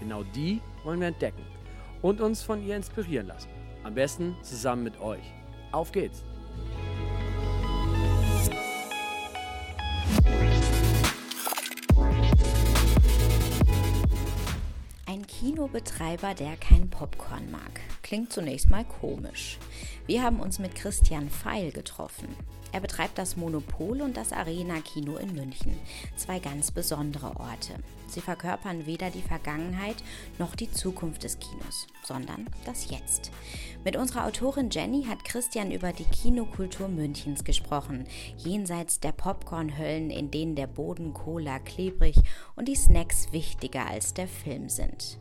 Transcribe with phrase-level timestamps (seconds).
[0.00, 1.44] Genau die wollen wir entdecken
[2.02, 3.48] und uns von ihr inspirieren lassen.
[3.82, 5.22] Am besten zusammen mit euch.
[5.72, 6.24] Auf geht's!
[15.06, 17.80] Ein Kinobetreiber, der kein Popcorn mag.
[18.02, 19.58] Klingt zunächst mal komisch.
[20.06, 22.28] Wir haben uns mit Christian Feil getroffen.
[22.72, 25.76] Er betreibt das Monopol und das Arena Kino in München.
[26.16, 27.74] Zwei ganz besondere Orte.
[28.08, 29.96] Sie verkörpern weder die Vergangenheit
[30.38, 33.30] noch die Zukunft des Kinos, sondern das Jetzt.
[33.84, 40.30] Mit unserer Autorin Jenny hat Christian über die Kinokultur Münchens gesprochen, jenseits der Popcornhöllen, in
[40.30, 42.16] denen der Boden Cola klebrig
[42.56, 45.18] und die Snacks wichtiger als der Film sind.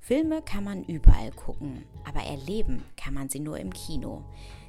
[0.00, 4.22] Filme kann man überall gucken, aber erleben kann man sie nur im Kino.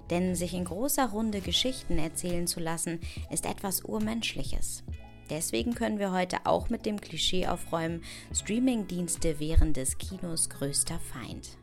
[0.09, 2.99] Denn sich in großer Runde Geschichten erzählen zu lassen,
[3.31, 4.83] ist etwas Urmenschliches.
[5.29, 11.57] Deswegen können wir heute auch mit dem Klischee aufräumen, Streamingdienste wären des Kinos größter Feind.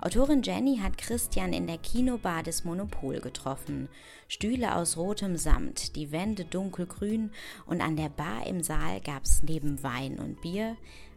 [0.00, 3.88] Autorin Jenny hat Christian in der Kinobar des Monopol getroffen.
[4.26, 7.30] Stühle aus rotem Samt, die Wände dunkelgrün
[7.66, 10.76] und an der Bar im Saal gab es neben Wein und Bier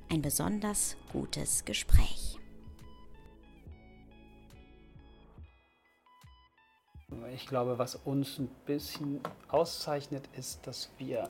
[0.09, 2.37] ein besonders gutes Gespräch.
[7.33, 11.30] Ich glaube, was uns ein bisschen auszeichnet, ist, dass wir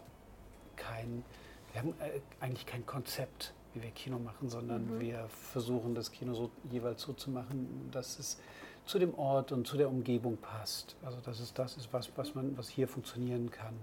[0.76, 1.24] kein,
[1.72, 5.00] wir haben äh, eigentlich kein Konzept, wie wir Kino machen, sondern mhm.
[5.00, 8.40] wir versuchen das Kino so jeweils so zu machen, dass es
[8.86, 10.96] zu dem Ort und zu der Umgebung passt.
[11.04, 13.74] Also dass es das ist, was, was, man, was hier funktionieren kann.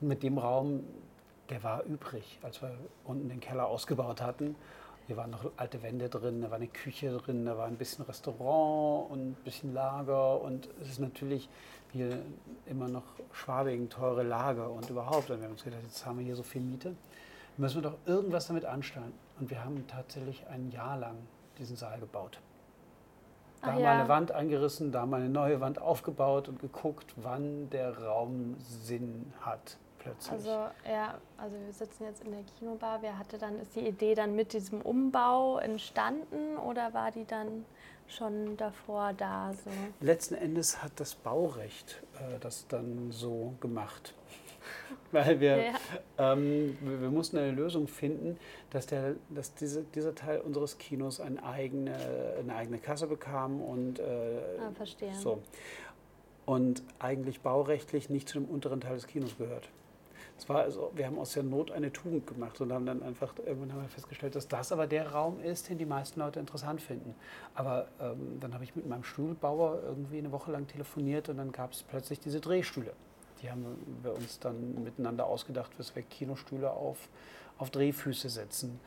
[0.00, 0.84] Und mit dem Raum,
[1.50, 4.56] der war übrig, als wir unten den Keller ausgebaut hatten.
[5.06, 8.04] Hier waren noch alte Wände drin, da war eine Küche drin, da war ein bisschen
[8.04, 10.40] Restaurant und ein bisschen Lager.
[10.40, 11.48] Und es ist natürlich
[11.92, 12.22] hier
[12.66, 15.30] immer noch Schwabing, teure Lager und überhaupt.
[15.30, 16.96] Und wir haben uns gedacht, jetzt haben wir hier so viel Miete,
[17.56, 19.12] müssen wir doch irgendwas damit anstellen.
[19.38, 21.16] Und wir haben tatsächlich ein Jahr lang
[21.58, 22.40] diesen Saal gebaut.
[23.62, 23.92] Da Ach mal ja.
[23.92, 29.32] eine Wand eingerissen, da mal eine neue Wand aufgebaut und geguckt, wann der Raum Sinn
[29.40, 30.32] hat plötzlich.
[30.32, 30.50] Also
[30.88, 33.02] ja, also wir sitzen jetzt in der Kinobar.
[33.02, 37.64] Wer hatte dann, ist die Idee dann mit diesem Umbau entstanden oder war die dann
[38.08, 39.52] schon davor da?
[39.52, 39.70] So?
[40.00, 44.14] Letzten Endes hat das Baurecht äh, das dann so gemacht.
[45.12, 45.72] Weil wir, ja.
[46.18, 48.36] ähm, wir, wir, mussten eine Lösung finden,
[48.70, 51.96] dass, der, dass diese, dieser Teil unseres Kinos eine eigene,
[52.40, 54.02] eine eigene Kasse bekam und äh,
[54.60, 55.14] ah, verstehe.
[55.14, 55.42] so.
[56.44, 59.68] Und eigentlich baurechtlich nicht zu dem unteren Teil des Kinos gehört.
[60.38, 63.34] Es war also, wir haben aus der Not eine Tugend gemacht und haben dann einfach
[63.44, 66.82] irgendwann haben wir festgestellt, dass das aber der Raum ist, den die meisten Leute interessant
[66.82, 67.14] finden.
[67.54, 71.52] Aber ähm, dann habe ich mit meinem Stuhlbauer irgendwie eine Woche lang telefoniert und dann
[71.52, 72.92] gab es plötzlich diese Drehstühle.
[73.42, 73.64] Die haben
[74.02, 77.08] wir uns dann miteinander ausgedacht, dass wir Kinostühle auf,
[77.58, 78.78] auf Drehfüße setzen.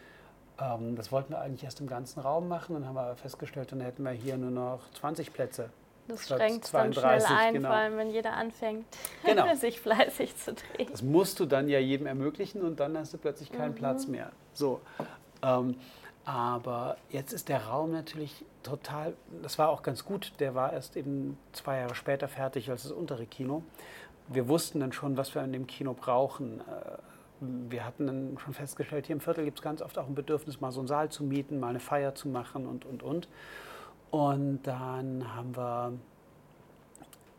[0.59, 3.81] Ähm, das wollten wir eigentlich erst im ganzen Raum machen, dann haben wir festgestellt, dann
[3.81, 5.69] hätten wir hier nur noch 20 Plätze.
[6.09, 7.69] Das schränkt es dann schnell ein, genau.
[7.69, 8.85] vor allem wenn jeder anfängt,
[9.25, 9.53] genau.
[9.55, 10.89] sich fleißig zu drehen.
[10.91, 13.77] Das musst du dann ja jedem ermöglichen und dann hast du plötzlich keinen mhm.
[13.77, 14.31] Platz mehr.
[14.53, 14.81] So.
[15.41, 15.75] Ähm,
[16.25, 20.95] aber jetzt ist der Raum natürlich total, das war auch ganz gut, der war erst
[20.95, 23.63] eben zwei Jahre später fertig als das untere Kino.
[24.27, 26.61] Wir wussten dann schon, was wir in dem Kino brauchen.
[26.61, 26.97] Äh,
[27.41, 30.61] wir hatten dann schon festgestellt, hier im Viertel gibt es ganz oft auch ein Bedürfnis,
[30.61, 33.27] mal so einen Saal zu mieten, mal eine Feier zu machen und, und, und.
[34.11, 35.93] Und dann haben wir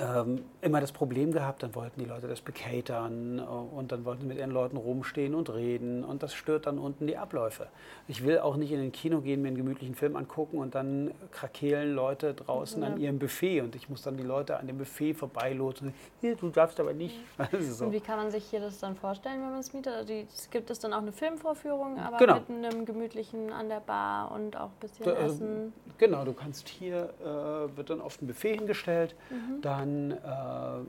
[0.01, 4.27] ähm, immer das Problem gehabt, dann wollten die Leute das bekatern äh, und dann wollten
[4.27, 7.67] mit ihren Leuten rumstehen und reden und das stört dann unten die Abläufe.
[8.09, 11.11] Ich will auch nicht in ein Kino gehen, mir einen gemütlichen Film angucken und dann
[11.33, 12.89] krakehlen Leute draußen ja.
[12.89, 15.93] an ihrem Buffet und ich muss dann die Leute an dem Buffet vorbeilotsen.
[16.21, 17.19] Hier, du darfst aber nicht.
[17.61, 17.87] so.
[17.87, 19.93] Und wie kann man sich hier das dann vorstellen, wenn man es mietet?
[19.93, 20.15] Also
[20.51, 22.41] gibt es dann auch eine Filmvorführung, aber genau.
[22.49, 25.73] mit einem gemütlichen an der Bar und auch ein bisschen da, Essen?
[25.99, 29.61] Genau, du kannst hier, äh, wird dann oft ein Buffet hingestellt, mhm.
[29.61, 30.85] dann dann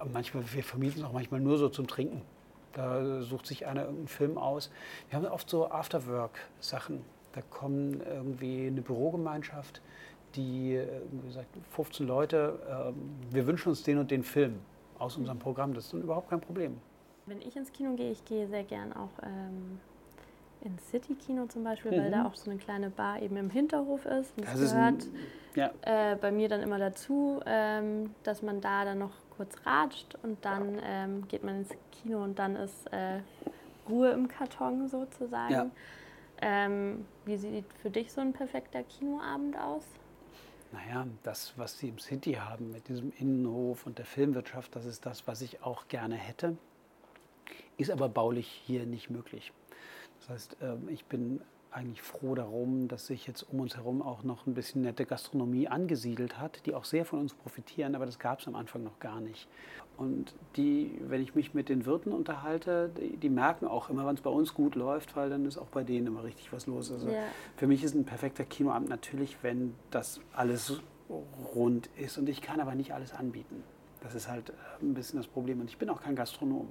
[0.00, 2.22] äh, manchmal, wir vermieten es auch manchmal nur so zum Trinken.
[2.72, 4.70] Da sucht sich einer irgendeinen Film aus.
[5.10, 7.02] Wir haben oft so Afterwork-Sachen.
[7.32, 9.80] Da kommen irgendwie eine Bürogemeinschaft,
[10.34, 14.58] die, äh, wie gesagt, 15 Leute, äh, wir wünschen uns den und den Film
[14.98, 15.74] aus unserem Programm.
[15.74, 16.78] Das ist dann überhaupt kein Problem.
[17.26, 19.78] Wenn ich ins Kino gehe, ich gehe sehr gern auch ähm,
[20.62, 22.12] ins City-Kino zum Beispiel, weil Mhm.
[22.12, 24.32] da auch so eine kleine Bar eben im Hinterhof ist.
[24.36, 25.06] Und Das das ist gehört
[25.54, 30.16] ja, äh, bei mir dann immer dazu, ähm, dass man da dann noch kurz ratscht
[30.22, 33.20] und dann ähm, geht man ins Kino und dann ist äh,
[33.88, 35.52] Ruhe im Karton sozusagen.
[35.52, 35.70] Ja.
[36.40, 39.84] Ähm, wie sieht für dich so ein perfekter Kinoabend aus?
[40.72, 45.04] Naja, das, was sie im City haben mit diesem Innenhof und der Filmwirtschaft, das ist
[45.04, 46.56] das, was ich auch gerne hätte.
[47.76, 49.52] Ist aber baulich hier nicht möglich.
[50.20, 51.40] Das heißt, ähm, ich bin
[51.72, 55.68] eigentlich froh darum, dass sich jetzt um uns herum auch noch ein bisschen nette Gastronomie
[55.68, 58.98] angesiedelt hat, die auch sehr von uns profitieren, aber das gab es am Anfang noch
[59.00, 59.48] gar nicht.
[59.96, 64.14] Und die, wenn ich mich mit den Wirten unterhalte, die, die merken auch immer, wenn
[64.14, 66.90] es bei uns gut läuft, weil dann ist auch bei denen immer richtig was los.
[66.92, 67.22] Also Ja.
[67.56, 70.80] für mich ist ein perfekter Kinoabend natürlich, wenn das alles
[71.54, 72.18] rund ist.
[72.18, 73.62] Und ich kann aber nicht alles anbieten.
[74.00, 74.52] Das ist halt äh,
[74.82, 75.60] ein bisschen das Problem.
[75.60, 76.68] Und ich bin auch kein Gastronom.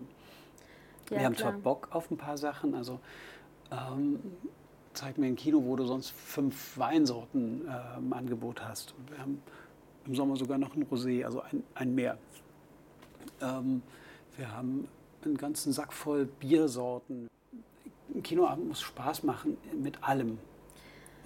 [1.10, 1.52] Ja, Wir haben klar.
[1.54, 3.00] zwar Bock auf ein paar Sachen, also
[3.72, 4.20] ähm,
[4.94, 8.94] zeig mir ein Kino, wo du sonst fünf Weinsorten äh, im Angebot hast.
[8.98, 9.42] Und wir haben
[10.06, 12.18] im Sommer sogar noch ein Rosé, also ein, ein Meer.
[13.42, 13.82] Ähm,
[14.38, 14.88] wir haben
[15.24, 17.30] einen ganzen Sack voll Biersorten.
[18.14, 20.40] Ein Kinoabend muss Spaß machen mit allem.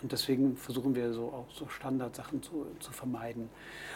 [0.02, 3.50] Und deswegen versuchen wir so auch so Standardsachen zu, zu vermeiden.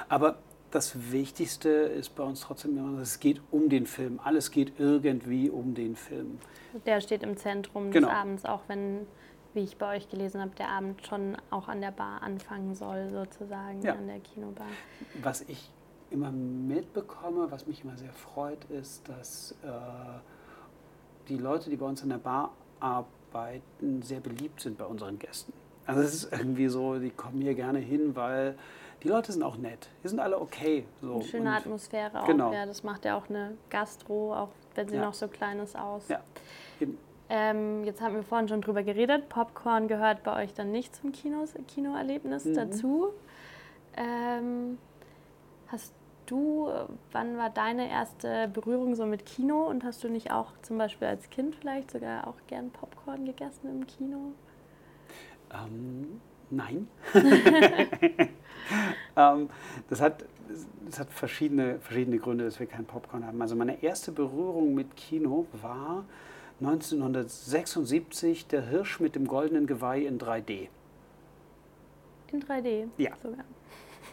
[0.08, 0.38] Aber
[0.72, 4.20] das Wichtigste ist bei uns trotzdem immer, es geht um den Film.
[4.24, 6.40] Alles geht irgendwie um den Film.
[6.86, 8.08] Der steht im Zentrum Genau.
[8.08, 9.08] des Abends, auch wenn,
[9.54, 13.10] wie ich bei euch gelesen habe, der Abend schon auch an der Bar anfangen soll,
[13.10, 13.94] sozusagen, Ja.
[13.94, 14.68] an der Kinobar.
[15.22, 15.72] Was ich
[16.12, 19.68] immer mitbekomme, was mich immer sehr freut, ist, dass äh,
[21.28, 25.54] die Leute, die bei uns an der Bar arbeiten, sehr beliebt sind bei unseren Gästen.
[25.86, 28.56] Also es ist irgendwie so, die kommen hier gerne hin, weil
[29.02, 29.90] die Leute sind auch nett.
[30.04, 30.86] Die sind alle okay.
[31.02, 31.16] So.
[31.16, 32.54] Eine schöne Und- Atmosphäre auch, genau.
[32.54, 32.66] ja.
[32.66, 35.06] Das macht ja auch eine Gastro, auch wenn sie Ja.
[35.06, 36.08] noch so klein ist, aus.
[36.08, 36.20] Ja,
[36.80, 36.98] eben.
[37.30, 39.30] Ähm, jetzt haben wir vorhin schon drüber geredet.
[39.30, 42.54] Popcorn gehört bei euch dann nicht zum Kinos, Kinoerlebnis Mhm.
[42.56, 43.10] dazu.
[43.96, 44.80] Ähm,
[45.68, 45.94] hast
[46.26, 46.70] du,
[47.12, 51.08] wann war deine erste Berührung so mit Kino und hast du nicht auch zum Beispiel
[51.08, 54.34] als Kind vielleicht sogar auch gern Popcorn gegessen im Kino?
[55.52, 56.88] Ähm, nein.
[59.16, 59.50] ähm,
[59.90, 60.26] das, hat,
[60.86, 63.42] das hat verschiedene, verschiedene Gründe, dass wir kein Popcorn haben.
[63.42, 66.06] Also meine erste Berührung mit Kino war
[66.60, 70.68] 1976 der Hirsch mit dem goldenen Geweih in 3D.
[72.32, 73.12] In 3D Ja.
[73.22, 73.46] sogar.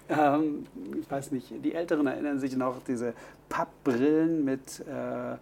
[0.08, 0.66] Ähm,
[1.00, 3.14] ich weiß nicht, die Älteren erinnern sich noch diese
[3.48, 5.37] Pappbrillen mit äh,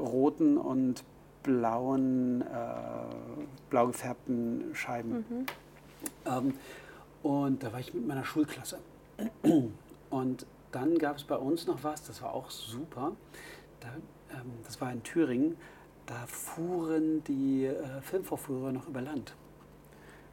[0.00, 1.04] roten und
[1.44, 2.44] blauen, äh,
[3.70, 5.24] blau gefärbten Scheiben.
[5.28, 5.46] Mhm.
[6.26, 6.54] Ähm,
[7.22, 8.78] und da war ich mit meiner Schulklasse.
[10.10, 13.12] Und dann gab es bei uns noch was, das war auch super.
[13.80, 13.88] Da,
[14.32, 15.56] ähm, das war in Thüringen.
[16.06, 19.34] Da fuhren die äh, Filmvorführer noch über Land.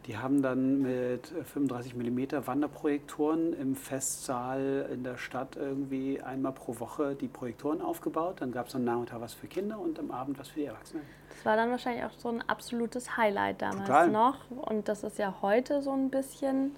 [0.06, 6.52] Die haben dann mit äh, 35 mm Wanderprojektoren im Festsaal in der Stadt irgendwie einmal
[6.52, 8.42] pro Woche die Projektoren aufgebaut.
[8.42, 11.04] Dann gab es am Nachmittag was für Kinder und am Abend was für die Erwachsenen.
[11.30, 14.10] Das war dann wahrscheinlich auch so ein absolutes Highlight damals Total.
[14.10, 14.52] noch.
[14.52, 16.76] Und das ist ja heute so ein bisschen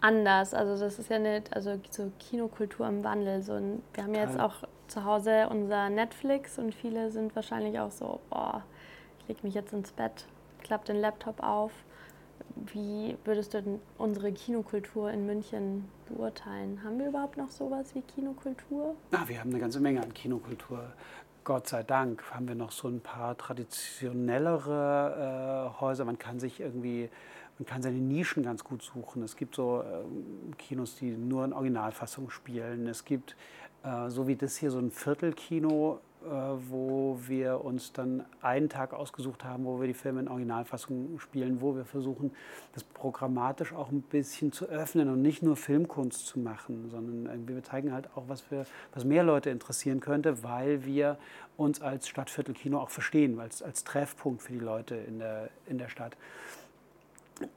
[0.00, 0.54] anders.
[0.54, 3.42] Also das ist ja nicht, also so Kinokultur im Wandel.
[3.42, 4.46] So ein, wir haben jetzt Total.
[4.46, 8.62] auch zu Hause unser Netflix und viele sind wahrscheinlich auch so, boah,
[9.20, 10.26] ich lege mich jetzt ins Bett,
[10.62, 11.72] klappe den Laptop auf.
[12.56, 16.82] Wie würdest du unsere Kinokultur in München beurteilen?
[16.84, 18.94] Haben wir überhaupt noch sowas wie Kinokultur?
[19.10, 20.92] Na, wir haben eine ganze Menge an Kinokultur.
[21.44, 26.04] Gott sei Dank haben wir noch so ein paar traditionellere äh, Häuser.
[26.04, 27.08] Man kann sich irgendwie,
[27.58, 29.22] man kann seine Nischen ganz gut suchen.
[29.22, 32.86] Es gibt so ähm, Kinos, die nur in Originalfassung spielen.
[32.86, 33.34] Es gibt,
[33.84, 36.28] äh, so wie das hier, so ein Viertelkino, äh,
[36.68, 41.60] wo wir uns dann einen Tag ausgesucht haben, wo wir die Filme in Originalfassung spielen,
[41.60, 42.30] wo wir versuchen,
[42.74, 47.56] das programmatisch auch ein bisschen zu öffnen und nicht nur Filmkunst zu machen, sondern irgendwie
[47.56, 51.18] wir zeigen halt auch, was, wir, was mehr Leute interessieren könnte, weil wir
[51.56, 55.88] uns als Stadtviertelkino auch verstehen, als, als Treffpunkt für die Leute in der, in der
[55.88, 56.16] Stadt.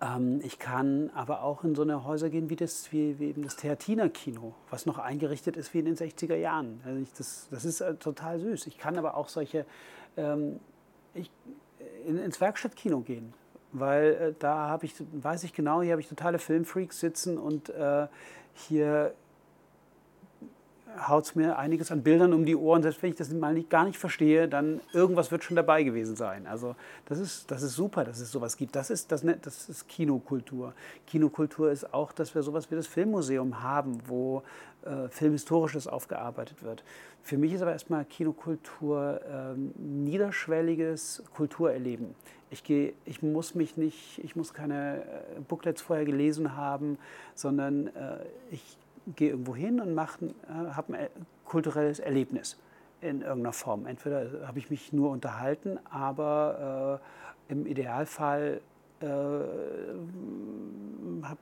[0.02, 3.44] Ähm, ich kann aber auch in so eine Häuser gehen wie, das, wie, wie eben
[3.44, 6.82] das Theatiner Kino, was noch eingerichtet ist wie in den 60er Jahren.
[6.86, 8.68] Also ich, das, das ist äh, total süß.
[8.68, 9.66] Ich kann aber auch solche
[10.18, 10.60] ähm,
[11.14, 11.32] ich,
[12.06, 13.34] in, ins Werkstattkino gehen,
[13.72, 17.70] weil äh, da habe ich, weiß ich genau, hier habe ich totale Filmfreaks sitzen und
[17.70, 18.08] äh,
[18.54, 19.14] hier
[21.08, 22.82] haut es mir einiges an Bildern um die Ohren.
[22.84, 26.16] Selbst wenn ich das mal nicht, gar nicht verstehe, dann irgendwas wird schon dabei gewesen
[26.16, 26.48] sein.
[26.48, 26.76] Also
[27.06, 28.76] das ist, das ist super, dass es sowas gibt.
[28.76, 30.74] Das ist, das, das ist Kinokultur.
[31.08, 34.44] Kinokultur ist auch, dass wir sowas wie das Filmmuseum haben, wo
[34.86, 36.84] äh, Filmhistorisches aufgearbeitet wird.
[37.24, 42.14] Für mich ist aber erstmal Kinokultur äh, niederschwelliges Kulturerleben.
[42.52, 47.00] Ich, geh, ich muss mich nicht, ich muss keine äh, Booklets vorher gelesen haben,
[47.34, 48.18] sondern äh,
[48.52, 48.78] ich
[49.16, 50.02] gehe irgendwo hin und äh,
[50.72, 51.10] habe ein
[51.46, 52.58] kulturelles Erlebnis
[53.02, 53.86] in irgendeiner Form.
[53.86, 57.00] Entweder habe ich mich nur unterhalten, aber
[57.50, 58.62] äh, im Idealfall
[59.02, 59.06] äh,
[61.24, 61.38] hab,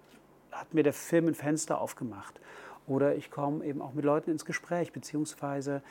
[0.51, 2.39] hat mir der Film ein Fenster aufgemacht.
[2.87, 5.81] Oder ich komme eben auch mit Leuten ins Gespräch, beziehungsweise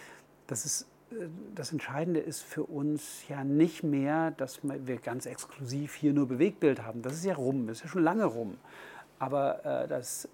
[0.47, 5.95] das ist äh, das Entscheidende ist für uns ja nicht mehr, dass wir ganz exklusiv
[5.95, 7.03] hier nur Bewegtbild haben.
[7.03, 8.57] Das ist ja rum, das ist ja schon lange rum.
[9.19, 10.29] Aber äh, das,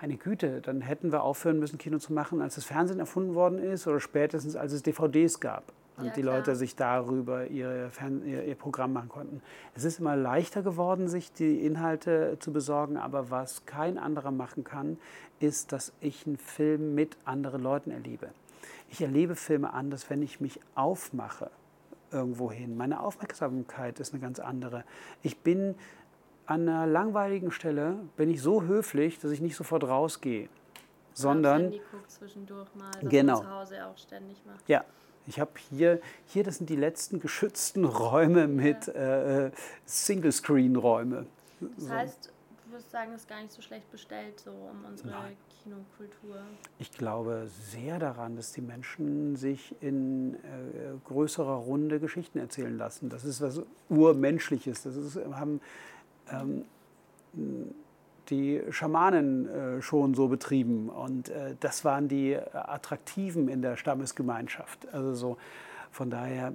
[0.00, 3.58] meine Güte, dann hätten wir aufhören müssen, Kino zu machen, als das Fernsehen erfunden worden
[3.58, 7.90] ist oder spätestens, als es DVDs gab und ja, die Leute sich darüber ihr,
[8.24, 9.42] ihr, Programm machen konnten.
[9.74, 14.64] Es ist immer leichter geworden, sich die Inhalte zu besorgen, aber was kein anderer machen
[14.64, 14.98] kann,
[15.40, 18.28] ist, dass ich einen Film mit anderen Leuten erlebe.
[18.90, 21.50] Ich erlebe Filme anders, wenn ich mich aufmache
[22.10, 22.76] irgendwo hin.
[22.76, 24.84] Meine Aufmerksamkeit ist eine ganz andere.
[25.22, 25.74] Ich bin
[26.48, 30.48] an einer langweiligen Stelle, bin ich so höflich, dass ich nicht sofort rausgehe,
[31.12, 31.74] sondern
[32.06, 33.34] zwischendurch mal, genau.
[33.34, 34.66] man zu Hause auch ständig macht.
[34.66, 34.82] Ja,
[35.26, 39.46] ich habe hier, hier, das sind die letzten geschützten Räume mit ja.
[39.46, 39.50] äh,
[39.84, 41.26] Single-Screen-Räume.
[41.60, 42.32] Das heißt,
[42.64, 45.36] du würdest sagen, es ist gar nicht so schlecht bestellt so um unsere Nein.
[45.62, 46.40] Kinokultur.
[46.78, 50.38] Ich glaube sehr daran, dass die Menschen sich in äh,
[51.04, 53.10] größerer Runde Geschichten erzählen lassen.
[53.10, 54.84] Das ist was Urmenschliches.
[54.84, 55.60] Das ist, haben
[58.30, 60.88] die Schamanen äh, schon so betrieben.
[60.88, 64.92] Und äh, das waren die Attraktiven in der Stammesgemeinschaft.
[64.92, 65.36] Also so
[65.90, 66.54] von daher.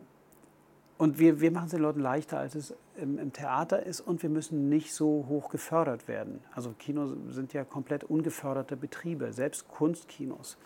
[0.98, 4.00] Und wir, wir machen es den Leuten leichter, als es im, im, Theater ist.
[4.00, 6.40] Und wir müssen nicht so hoch gefördert werden.
[6.54, 10.58] Also Kinos sind ja komplett ungeförderte Betriebe, selbst Kunstkinos.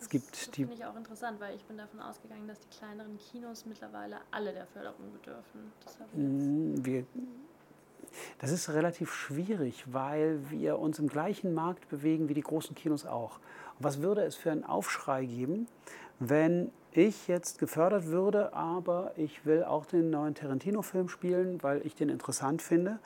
[0.00, 3.16] Es gibt das finde ich auch interessant, weil ich bin davon ausgegangen, dass die kleineren
[3.16, 5.72] Kinos mittlerweile alle der Förderung bedürfen.
[6.12, 7.06] Mm, wir
[8.38, 13.06] das ist relativ schwierig, weil wir uns im gleichen Markt bewegen wie die großen Kinos
[13.06, 13.38] auch.
[13.78, 15.66] Was würde es für einen Aufschrei geben,
[16.20, 21.94] wenn ich jetzt gefördert würde, aber ich will auch den neuen Tarantino-Film spielen, weil ich
[21.94, 23.00] den interessant finde.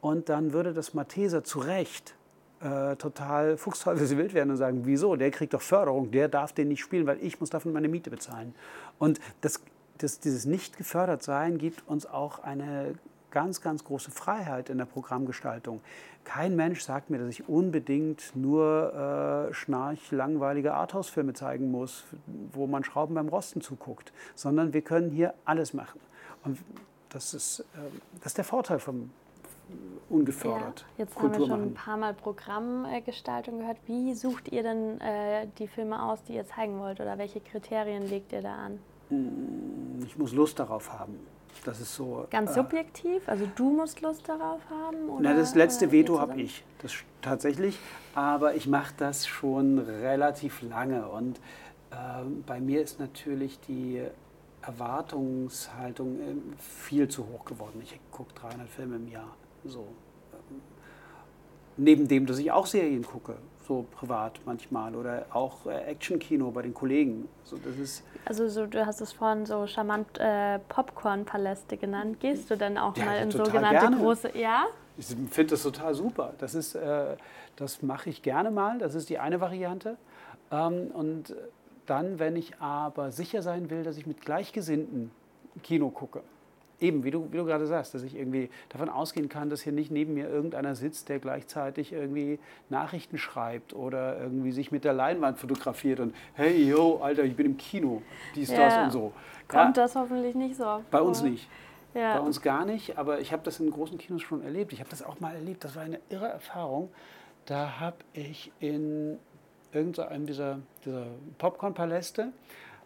[0.00, 2.14] Und dann würde das Malteser zu Recht
[2.60, 6.80] äh, total fuchsteufelswild werden und sagen, wieso, der kriegt doch Förderung, der darf den nicht
[6.80, 8.54] spielen, weil ich muss davon meine Miete bezahlen.
[8.98, 9.60] Und das,
[9.98, 12.94] das, dieses Nicht-Gefördert-Sein gibt uns auch eine
[13.30, 15.80] ganz, ganz große Freiheit in der Programmgestaltung.
[16.24, 22.04] Kein Mensch sagt mir, dass ich unbedingt nur äh, schnarch langweilige Arthouse-Filme zeigen muss,
[22.52, 26.00] wo man Schrauben beim Rosten zuguckt, sondern wir können hier alles machen.
[26.44, 26.58] Und
[27.08, 27.64] das ist, äh,
[28.18, 29.10] das ist der Vorteil vom
[30.08, 30.86] ungefördert.
[30.96, 31.70] Ja, jetzt Kultur haben wir schon machen.
[31.70, 33.78] ein paar Mal Programmgestaltung gehört.
[33.86, 37.00] Wie sucht ihr denn äh, die Filme aus, die ihr zeigen wollt?
[37.00, 38.78] Oder welche Kriterien legt ihr da an?
[39.10, 41.18] Ich muss Lust darauf haben.
[41.64, 42.26] Das ist so.
[42.30, 43.28] Ganz äh, subjektiv?
[43.28, 45.08] Also du musst Lust darauf haben?
[45.08, 46.64] Oder, na, das letzte Veto habe ich.
[46.82, 47.78] Das tatsächlich.
[48.14, 51.08] Aber ich mache das schon relativ lange.
[51.08, 51.38] Und
[51.90, 51.94] äh,
[52.46, 54.02] bei mir ist natürlich die
[54.62, 57.80] Erwartungshaltung äh, viel zu hoch geworden.
[57.82, 59.36] Ich gucke 300 Filme im Jahr.
[59.64, 59.88] So.
[60.32, 60.60] Ähm,
[61.76, 63.36] neben dem, dass ich auch Serien gucke
[63.68, 67.28] so privat manchmal oder auch äh, Action-Kino bei den Kollegen.
[67.44, 72.18] So, das ist also so, du hast es vorhin so charmant äh, Popcorn-Paläste genannt.
[72.20, 73.96] Gehst du denn auch ja, mal in sogenannte gerne.
[73.96, 74.36] große...
[74.36, 74.66] Ja?
[74.96, 76.32] Ich finde das total super.
[76.38, 77.16] Das, äh,
[77.56, 78.78] das mache ich gerne mal.
[78.78, 79.96] Das ist die eine Variante.
[80.50, 81.36] Ähm, und
[81.86, 85.10] dann, wenn ich aber sicher sein will, dass ich mit Gleichgesinnten
[85.62, 86.22] Kino gucke,
[86.80, 89.72] eben, wie du, wie du gerade sagst, dass ich irgendwie davon ausgehen kann, dass hier
[89.72, 94.92] nicht neben mir irgendeiner sitzt, der gleichzeitig irgendwie Nachrichten schreibt oder irgendwie sich mit der
[94.92, 98.02] Leinwand fotografiert und hey, yo, Alter, ich bin im Kino,
[98.34, 98.58] dies, ja.
[98.58, 99.12] das und so.
[99.48, 101.48] Kommt ja, das hoffentlich nicht so Bei uns nicht.
[101.94, 102.18] Ja.
[102.18, 104.72] Bei uns gar nicht, aber ich habe das in großen Kinos schon erlebt.
[104.72, 106.90] Ich habe das auch mal erlebt, das war eine irre Erfahrung.
[107.46, 109.18] Da habe ich in
[109.72, 111.06] irgendeinem dieser, dieser
[111.38, 112.32] Popcorn-Paläste,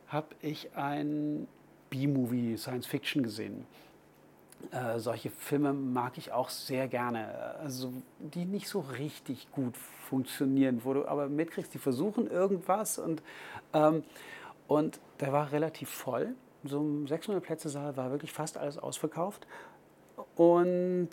[0.07, 1.49] habe ich ein
[1.93, 3.67] B-Movie, Science Fiction gesehen.
[4.71, 7.57] Äh, solche Filme mag ich auch sehr gerne.
[7.61, 13.23] Also die nicht so richtig gut funktionieren, wo du aber mitkriegst, die versuchen irgendwas und,
[13.75, 14.03] ähm,
[14.69, 16.35] und der war relativ voll.
[16.65, 19.47] So ein 600 Plätze Saal war wirklich fast alles ausverkauft.
[20.37, 21.11] Und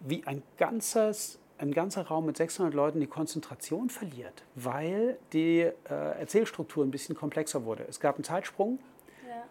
[0.00, 5.72] wie ein ganzes ein ganzer Raum mit 600 Leuten die Konzentration verliert, weil die äh,
[5.88, 7.84] Erzählstruktur ein bisschen komplexer wurde.
[7.88, 8.78] Es gab einen Zeitsprung,
[9.28, 9.42] ja.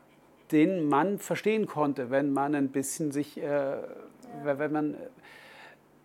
[0.51, 3.81] den man verstehen konnte, wenn man ein bisschen sich, äh, ja.
[4.43, 4.95] wenn man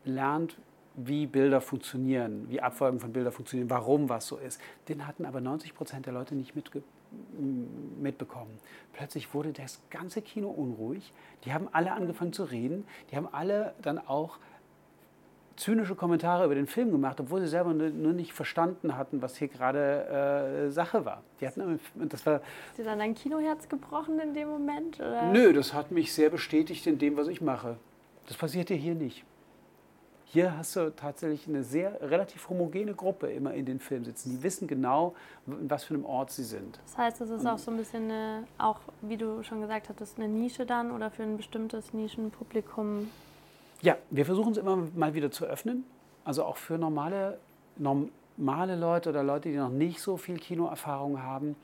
[0.04, 0.58] lernt,
[0.96, 4.60] wie Bilder funktionieren, wie Abfolgen von Bildern funktionieren, warum was so ist.
[4.88, 6.82] Den hatten aber 90 Prozent der Leute nicht mitge
[8.00, 8.58] mitbekommen.
[8.92, 11.12] Plötzlich wurde das ganze Kino unruhig.
[11.44, 12.84] Die haben alle angefangen zu reden.
[13.10, 14.38] Die haben alle dann auch
[15.56, 19.48] zynische Kommentare über den Film gemacht, obwohl sie selber nur nicht verstanden hatten, was hier
[19.48, 21.22] gerade äh, Sache war.
[21.40, 22.40] Die hatten, das war.
[22.70, 24.98] Ist dir dann dein Kinoherz gebrochen in dem Moment?
[25.00, 25.30] Oder?
[25.30, 27.76] Nö, das hat mich sehr bestätigt in dem, was ich mache.
[28.26, 29.24] Das passiert dir hier nicht.
[30.34, 34.30] Hier hast du tatsächlich eine sehr relativ homogene Gruppe immer in den Filmen sitzen.
[34.30, 35.14] Die wissen genau,
[35.46, 36.80] in was für einem Ort sie sind.
[36.86, 40.18] Das heißt, es ist auch so ein bisschen eine, auch wie du schon gesagt hattest,
[40.18, 43.08] eine Nische dann oder für ein bestimmtes Nischenpublikum
[43.84, 45.84] ja, wir versuchen es immer mal wieder zu öffnen.
[46.24, 47.38] Also auch für normale,
[47.76, 51.54] normale Leute oder Leute, die noch nicht so viel Kinoerfahrung haben.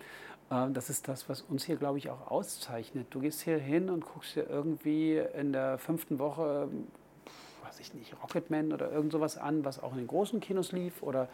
[0.51, 3.07] Äh, das ist das, was uns hier, glaube ich, auch auszeichnet.
[3.11, 6.69] Du gehst hier hin und guckst dir irgendwie in der fünften Woche,
[7.65, 11.03] weiß ich nicht, Rocketman oder irgend sowas an, was auch in den großen Kinos lief
[11.03, 11.29] oder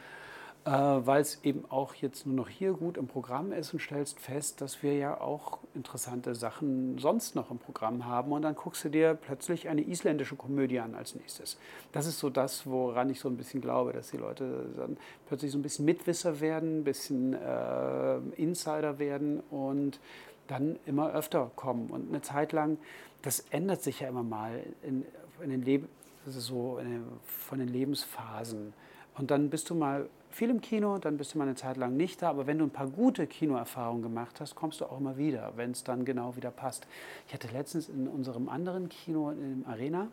[0.67, 4.19] äh, weil es eben auch jetzt nur noch hier gut im Programm ist und stellst
[4.19, 8.33] fest, dass wir ja auch interessante Sachen sonst noch im Programm haben.
[8.33, 11.57] Und dann guckst du dir plötzlich eine isländische Komödie an als nächstes.
[11.93, 14.97] Das ist so das, woran ich so ein bisschen glaube, dass die Leute dann
[15.29, 20.01] plötzlich so ein bisschen Mitwisser werden, ein bisschen äh, Insider werden und
[20.49, 21.91] dann immer öfter kommen.
[21.91, 22.79] Und eine Zeit lang,
[23.23, 25.05] das ändert sich ja immer mal in,
[25.41, 25.89] in den Leben,
[26.27, 28.73] ist so eine, von den Lebensphasen.
[29.17, 31.97] Und dann bist du mal viel im Kino, dann bist du mal eine Zeit lang
[31.97, 32.31] nicht da.
[32.31, 35.71] Aber wenn du ein paar gute Kinoerfahrungen gemacht hast, kommst du auch immer wieder, wenn
[35.71, 36.87] es dann genau wieder passt.
[37.27, 40.09] Ich hatte letztens in unserem anderen Kino im Arena.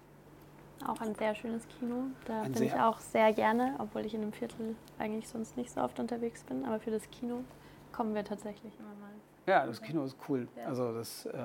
[0.88, 2.06] Auch ein sehr schönes Kino.
[2.26, 5.82] Da bin ich auch sehr gerne, obwohl ich in dem Viertel eigentlich sonst nicht so
[5.82, 6.66] oft unterwegs bin.
[6.66, 7.44] Aber für das Kino
[7.92, 9.14] kommen wir tatsächlich immer mal.
[9.46, 10.48] Ja, das Kino ist cool.
[10.58, 10.68] Ja.
[10.68, 11.38] Also das, äh,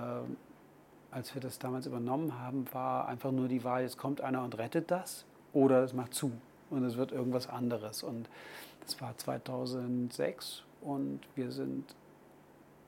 [1.10, 4.56] als wir das damals übernommen haben, war einfach nur die Wahl, jetzt kommt einer und
[4.56, 6.32] rettet das oder es macht zu
[6.70, 8.02] und es wird irgendwas anderes.
[8.02, 8.28] Und
[8.80, 11.94] das war 2006 und wir sind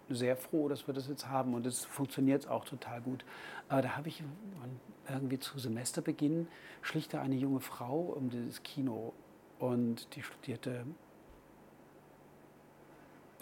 [0.08, 3.24] sehr froh, dass wir das jetzt haben und es funktioniert auch total gut.
[3.68, 4.22] Aber da habe ich
[5.08, 6.48] irgendwie zu Semesterbeginn
[6.82, 9.12] schlichte eine junge Frau um dieses Kino
[9.58, 10.84] und die studierte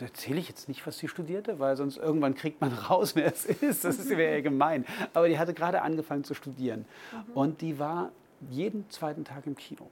[0.00, 3.44] erzähle ich jetzt nicht, was sie studierte, weil sonst irgendwann kriegt man raus, wer es
[3.44, 3.84] ist.
[3.84, 4.84] Das wäre ja gemein.
[5.14, 6.84] Aber die hatte gerade angefangen zu studieren.
[7.12, 7.32] Mhm.
[7.34, 8.12] Und die war
[8.48, 9.90] jeden zweiten Tag im Kino.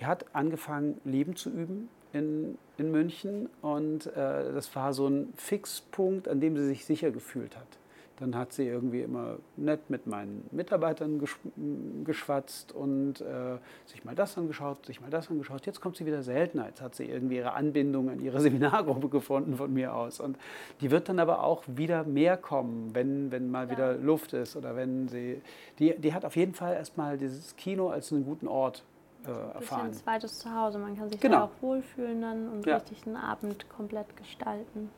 [0.00, 5.32] Die hat angefangen, Leben zu üben in, in München und äh, das war so ein
[5.36, 7.66] Fixpunkt, an dem sie sich sicher gefühlt hat.
[8.20, 11.22] Dann hat sie irgendwie immer nett mit meinen Mitarbeitern
[12.04, 15.66] geschwatzt und äh, sich mal das angeschaut, sich mal das angeschaut.
[15.66, 16.66] Jetzt kommt sie wieder seltener.
[16.66, 20.18] Jetzt hat sie irgendwie ihre Anbindung an ihre Seminargruppe gefunden von mir aus.
[20.18, 20.36] Und
[20.80, 23.70] die wird dann aber auch wieder mehr kommen, wenn, wenn mal ja.
[23.70, 25.40] wieder Luft ist oder wenn sie.
[25.78, 28.82] Die, die hat auf jeden Fall erstmal dieses Kino als einen guten Ort
[29.28, 29.86] äh, erfahren.
[29.86, 30.78] Ein zweites Zuhause.
[30.78, 31.36] Man kann sich genau.
[31.36, 32.76] da auch wohlfühlen dann und ja.
[32.76, 34.90] richtig einen Abend komplett gestalten.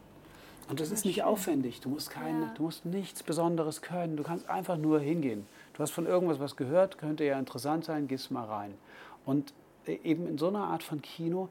[0.69, 1.25] Und das ist nicht schön.
[1.25, 1.81] aufwendig.
[1.81, 2.55] Du musst, kein, ja.
[2.55, 4.17] du musst nichts Besonderes können.
[4.17, 5.47] Du kannst einfach nur hingehen.
[5.75, 8.75] Du hast von irgendwas was gehört, könnte ja interessant sein, gehst mal rein.
[9.27, 9.53] Und
[9.87, 11.49] äh, eben in so einer Art von Kino,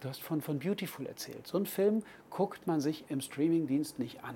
[0.00, 1.46] du hast von, von Beautiful erzählt.
[1.46, 4.34] So einen Film guckt man sich im Streamingdienst nicht an.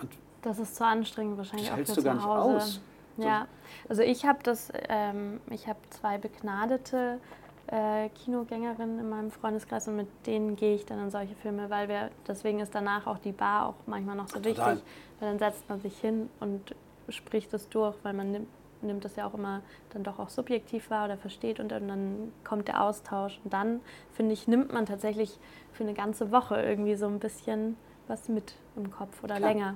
[0.00, 0.10] Und
[0.42, 2.56] das ist zu anstrengend wahrscheinlich auch für zu Hause.
[2.56, 2.80] Aus.
[3.24, 3.48] Ja,
[3.88, 7.20] also ich habe das, ähm, ich habe zwei begnadete
[7.66, 11.88] äh, Kinogängerinnen in meinem Freundeskreis und mit denen gehe ich dann in solche Filme, weil
[11.88, 14.76] wir, deswegen ist danach auch die Bar auch manchmal noch so Total.
[14.76, 14.88] wichtig,
[15.20, 16.74] weil dann setzt man sich hin und
[17.08, 18.48] spricht es durch, weil man nimmt,
[18.80, 22.32] nimmt das ja auch immer dann doch auch subjektiv wahr oder versteht und, und dann
[22.44, 23.80] kommt der Austausch und dann,
[24.12, 25.38] finde ich, nimmt man tatsächlich
[25.72, 27.76] für eine ganze Woche irgendwie so ein bisschen
[28.06, 29.52] was mit im Kopf oder Klar.
[29.52, 29.74] länger.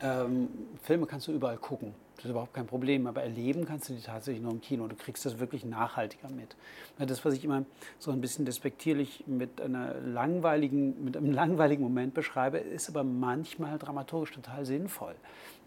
[0.00, 0.48] Ähm,
[0.82, 1.94] Filme kannst du überall gucken.
[2.22, 3.08] Das ist überhaupt kein Problem.
[3.08, 4.86] Aber erleben kannst du die tatsächlich nur im Kino.
[4.86, 6.54] Du kriegst das wirklich nachhaltiger mit.
[6.96, 7.64] Das, was ich immer
[7.98, 13.76] so ein bisschen despektierlich mit, einer langweiligen, mit einem langweiligen Moment beschreibe, ist aber manchmal
[13.76, 15.16] dramaturgisch total sinnvoll.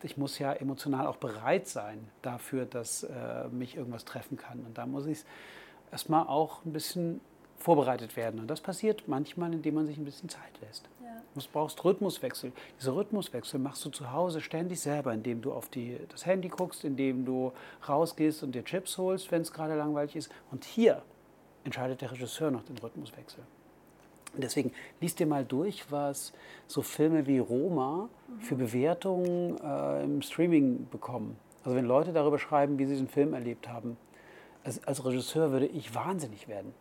[0.02, 4.60] Ich muss ja emotional auch bereit sein dafür, dass äh, mich irgendwas treffen kann.
[4.66, 5.26] Und da muss ich es
[5.92, 7.20] erstmal auch ein bisschen
[7.66, 8.40] vorbereitet werden.
[8.40, 10.88] Und das passiert manchmal, indem man sich ein bisschen Zeit lässt.
[11.34, 12.52] Du brauchst Rhythmuswechsel.
[12.80, 16.86] Diese Rhythmuswechsel machst du zu Hause ständig selber, indem du auf die, das Handy guckst,
[16.86, 17.52] indem du
[17.90, 20.32] rausgehst und dir Chips holst, wenn es gerade langweilig ist.
[20.52, 21.02] Und hier
[21.64, 23.44] entscheidet der Regisseur noch den Rhythmuswechsel.
[24.36, 26.34] Und deswegen liest dir mal durch, was
[26.68, 28.10] so Filme wie Roma
[28.42, 31.36] für Bewertungen äh, im Streaming bekommen.
[31.64, 33.98] Also wenn Leute darüber schreiben, wie sie diesen Film erlebt haben,
[34.64, 36.74] als, als Regisseur würde ich wahnsinnig werden.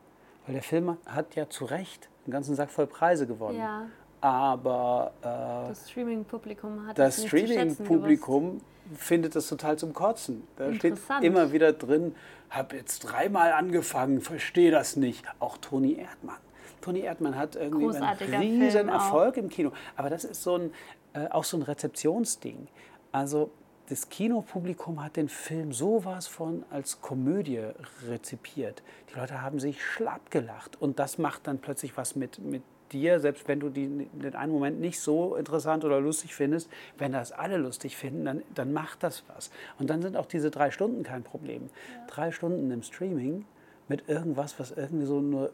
[0.47, 3.59] Weil der Film hat ja zu Recht einen ganzen Sack voll Preise gewonnen.
[3.59, 3.87] Ja,
[4.21, 7.25] Aber äh, das Streaming-Publikum hat das.
[7.25, 8.61] Streaming-Publikum
[8.97, 10.47] findet das total zum Kotzen.
[10.57, 12.15] Da steht immer wieder drin,
[12.51, 15.25] habe jetzt dreimal angefangen, verstehe das nicht.
[15.39, 16.37] Auch Toni Erdmann.
[16.83, 18.95] Toni Erdmann hat irgendwie einen riesen Film auch.
[18.95, 19.73] Erfolg im Kino.
[19.97, 20.73] Aber das ist so ein,
[21.15, 22.69] äh, auch so ein Rezeptionsding.
[23.11, 23.51] Also
[23.89, 27.61] das Kinopublikum hat den Film sowas von als Komödie
[28.09, 28.83] rezipiert.
[29.11, 30.81] Die Leute haben sich schlapp gelacht.
[30.81, 34.53] Und das macht dann plötzlich was mit, mit dir, selbst wenn du die, den einen
[34.53, 36.71] Moment nicht so interessant oder lustig findest.
[36.97, 39.51] Wenn das alle lustig finden, dann, dann macht das was.
[39.79, 41.69] Und dann sind auch diese drei Stunden kein Problem.
[42.09, 43.45] Drei Stunden im Streaming
[43.89, 45.51] mit irgendwas, was irgendwie so nur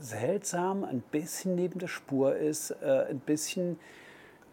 [0.00, 3.78] seltsam, ein bisschen neben der Spur ist, äh, ein bisschen,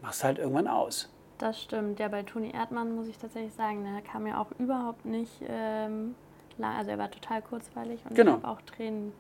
[0.02, 1.10] machst halt irgendwann aus.
[1.38, 2.00] Das stimmt.
[2.00, 6.16] Ja, bei Toni Erdmann muss ich tatsächlich sagen, der kam mir auch überhaupt nicht ähm,
[6.58, 6.76] lang.
[6.78, 8.38] Also er war total kurzweilig und Genau.
[8.38, 9.12] ich habe auch Tränen,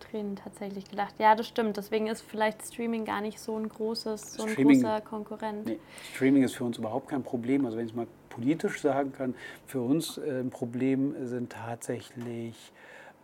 [0.00, 1.14] Tränen tatsächlich gelacht.
[1.18, 1.78] Ja, das stimmt.
[1.78, 5.66] Deswegen ist vielleicht Streaming gar nicht so ein großes, so ein Streaming- großer Konkurrent.
[5.66, 5.78] Nee,
[6.14, 7.64] Streaming ist für uns überhaupt kein Problem.
[7.64, 9.34] Also wenn ich es mal politisch sagen kann,
[9.66, 12.72] für uns ein Problem sind tatsächlich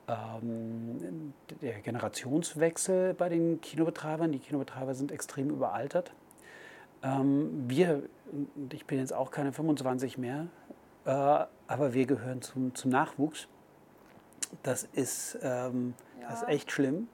[0.08, 4.32] ähm, der Generationswechsel bei den Kinobetreibern.
[4.32, 6.12] Die Kinobetreiber sind extrem überaltert.
[7.02, 8.02] Ähm, wir,
[8.56, 10.46] und ich bin jetzt auch keine 25 mehr,
[11.04, 13.48] äh, aber wir gehören zum, zum Nachwuchs.
[14.62, 17.08] Das ist, ähm, das ist echt schlimm.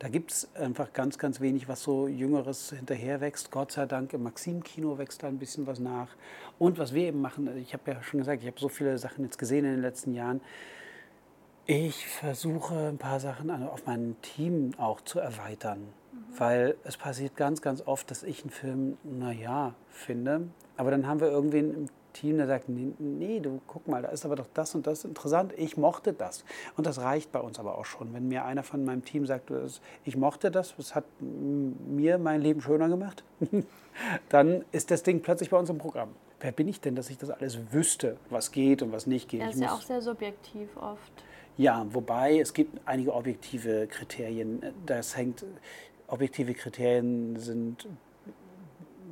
[0.00, 3.50] Da gibt es einfach ganz, ganz wenig, was so Jüngeres hinterher wächst.
[3.50, 6.08] Gott sei Dank im Maxim-Kino wächst da ein bisschen was nach.
[6.58, 9.24] Und was wir eben machen, ich habe ja schon gesagt, ich habe so viele Sachen
[9.24, 10.40] jetzt gesehen in den letzten Jahren.
[11.66, 15.88] Ich versuche ein paar Sachen auf mein Team auch zu erweitern.
[16.36, 20.48] Weil es passiert ganz, ganz oft, dass ich einen Film, naja, finde.
[20.76, 24.08] Aber dann haben wir irgendwen im Team, der sagt, nee, nee, du guck mal, da
[24.08, 25.52] ist aber doch das und das interessant.
[25.56, 26.44] Ich mochte das.
[26.76, 28.12] Und das reicht bei uns aber auch schon.
[28.14, 32.40] Wenn mir einer von meinem Team sagt, das- ich mochte das, das hat mir mein
[32.40, 33.24] Leben schöner gemacht,
[34.28, 36.10] dann ist das Ding plötzlich bei uns im Programm.
[36.40, 39.42] Wer bin ich denn, dass ich das alles wüsste, was geht und was nicht geht?
[39.42, 41.12] Ich ist ja auch sehr subjektiv oft.
[41.56, 44.60] ja, wobei es gibt einige objektive Kriterien.
[44.84, 45.44] Das hängt,
[46.14, 47.88] objektive Kriterien sind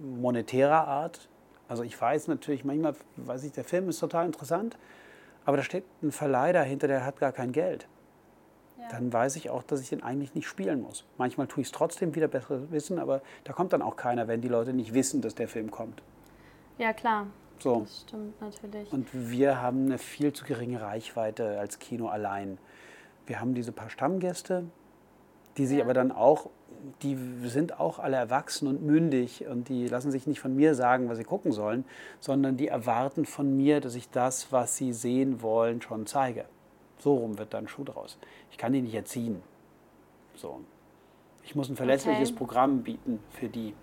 [0.01, 1.29] monetärer Art.
[1.69, 4.79] Also ich weiß natürlich, manchmal weiß ich, der Film ist total interessant,
[5.45, 7.89] aber da steht ein Verleih dahinter, der hat gar kein Geld.
[8.91, 11.05] Dann weiß ich auch, dass ich den eigentlich nicht spielen muss.
[11.17, 14.41] Manchmal tue ich es trotzdem wieder besser wissen, aber da kommt dann auch keiner, wenn
[14.41, 16.03] die Leute nicht wissen, dass der Film kommt.
[16.79, 17.29] Ja, klar.
[17.59, 17.81] So.
[17.81, 18.93] Das stimmt natürlich.
[18.93, 22.59] Und wir haben eine viel zu geringe Reichweite als Kino allein.
[23.25, 24.65] Wir haben diese paar Stammgäste,
[25.57, 25.85] die sich Ja.
[25.85, 26.51] aber dann auch,
[27.03, 31.09] die sind auch alle erwachsen und mündig und die lassen sich nicht von mir sagen,
[31.09, 31.85] was sie gucken sollen,
[32.21, 36.45] sondern die erwarten von mir, dass ich das, was sie sehen wollen, schon zeige.
[36.99, 38.19] So rum wird dann Schuh draus.
[38.51, 39.43] Ich kann die nicht erziehen.
[40.35, 40.61] So.
[41.45, 42.39] Ich muss ein verlässliches Okay.
[42.39, 43.75] Programm bieten für die.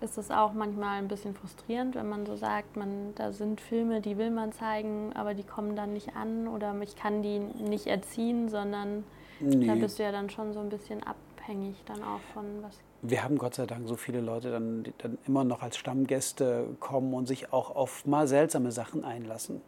[0.00, 4.00] ist es auch manchmal ein bisschen frustrierend, wenn man so sagt, man, da sind Filme,
[4.00, 7.86] die will man zeigen, aber die kommen dann nicht an oder ich kann die nicht
[7.86, 9.04] erziehen, sondern
[9.40, 9.80] da Nee.
[9.80, 11.02] bist du ja dann schon so ein bisschen
[11.50, 12.78] abhängig dann auch von was.
[13.02, 16.68] Wir haben Gott sei Dank so viele Leute, dann, die dann immer noch als Stammgäste
[16.78, 19.60] kommen und sich auch auf mal seltsame Sachen einlassen.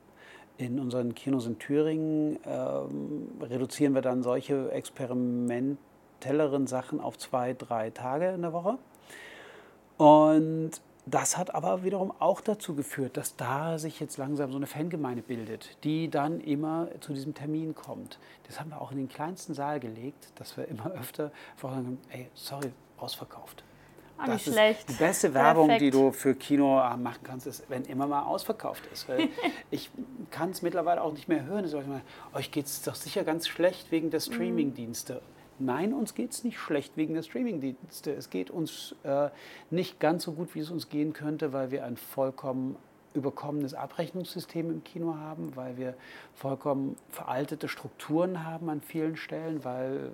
[0.59, 7.90] In unseren Kinos in Thüringen ähm, reduzieren wir dann solche experimentelleren Sachen auf zwei, drei
[7.90, 8.79] Tage in der Woche.
[9.97, 10.71] Und
[11.05, 15.23] das hat aber wiederum auch dazu geführt, dass da sich jetzt langsam so eine Fangemeinde
[15.23, 18.19] bildet, die dann immer zu diesem Termin kommt.
[18.47, 22.29] Das haben wir auch in den kleinsten Saal gelegt, dass wir immer öfter vorsagen, ey,
[22.35, 23.65] sorry, ausverkauft.
[24.19, 24.88] Ah, Das ist schlecht.
[24.88, 25.95] Die beste Werbung, die Perfekt.
[25.95, 29.07] du für Kino äh, machen kannst, ist, wenn immer mal ausverkauft ist.
[29.71, 29.91] Ich
[30.31, 31.67] kann es mittlerweile auch nicht mehr hören.
[32.35, 35.23] Euch geht es doch sicher ganz schlecht wegen der Streamingdienste.
[35.64, 38.12] Nein, uns geht es nicht schlecht wegen der Streamingdienste.
[38.12, 39.29] Es geht uns äh,
[39.70, 42.77] nicht ganz so gut, wie es uns gehen könnte, weil wir ein vollkommen
[43.14, 45.94] überkommenes Abrechnungssystem im Kino haben, weil wir
[46.35, 50.12] vollkommen veraltete Strukturen haben an vielen Stellen, weil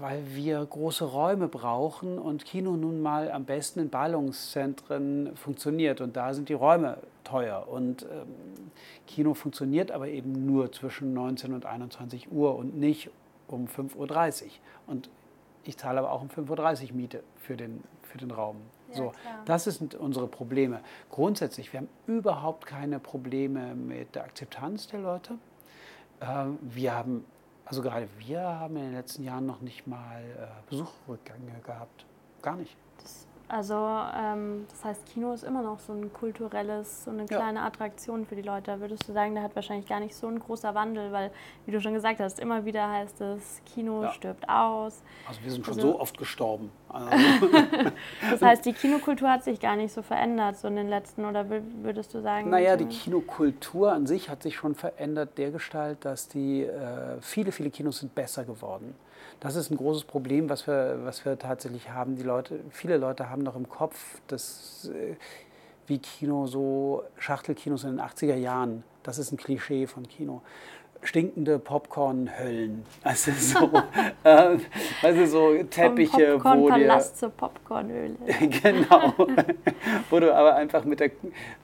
[0.00, 6.16] weil wir große Räume brauchen und Kino nun mal am besten in Ballungszentren funktioniert und
[6.16, 8.70] da sind die Räume teuer und ähm,
[9.06, 13.10] Kino funktioniert aber eben nur zwischen 19 und 21 Uhr und nicht
[13.52, 14.50] um 5.30 Uhr
[14.86, 15.10] und
[15.64, 18.56] ich zahle aber auch um 5.30 Uhr Miete für den, für den Raum.
[18.90, 19.42] Ja, so, klar.
[19.44, 20.80] das sind unsere Probleme.
[21.10, 25.38] Grundsätzlich, wir haben überhaupt keine Probleme mit der Akzeptanz der Leute.
[26.20, 27.24] Ähm, Wir haben,
[27.64, 32.04] also gerade wir haben in den letzten Jahren noch nicht mal äh, Besuchrückgänge gehabt.
[32.42, 32.76] Gar nicht.
[33.50, 37.66] Also ähm, das heißt, Kino ist immer noch so ein kulturelles, so eine kleine ja.
[37.66, 38.70] Attraktion für die Leute.
[38.70, 41.32] Da würdest du sagen, da hat wahrscheinlich gar nicht so ein großer Wandel, weil,
[41.66, 44.12] wie du schon gesagt hast, immer wieder heißt es, Kino ja.
[44.12, 45.02] stirbt aus.
[45.26, 46.70] Also wir sind schon also, so oft gestorben.
[46.88, 47.10] Also
[48.30, 51.46] das heißt, die Kinokultur hat sich gar nicht so verändert, so in den letzten, oder
[51.48, 52.50] würdest du sagen?
[52.50, 57.70] Naja, die Kinokultur an sich hat sich schon verändert, dergestalt, dass die, äh, viele, viele
[57.70, 58.94] Kinos sind besser geworden.
[59.40, 62.16] Das ist ein großes Problem, was wir, was wir tatsächlich haben.
[62.16, 65.16] Die Leute, viele Leute haben noch im Kopf, dass äh,
[65.86, 68.84] wie Kino so Schachtelkinos in den 80er Jahren.
[69.02, 70.42] Das ist ein Klischee von Kino
[71.02, 72.84] stinkende Popcorn-Höllen.
[73.02, 73.70] Also so,
[74.24, 74.58] äh,
[75.02, 76.98] also so Teppiche, Vom wo dir...
[77.00, 78.16] zur Popcornhöhle.
[78.62, 79.14] genau.
[80.10, 81.10] wo du aber einfach mit der,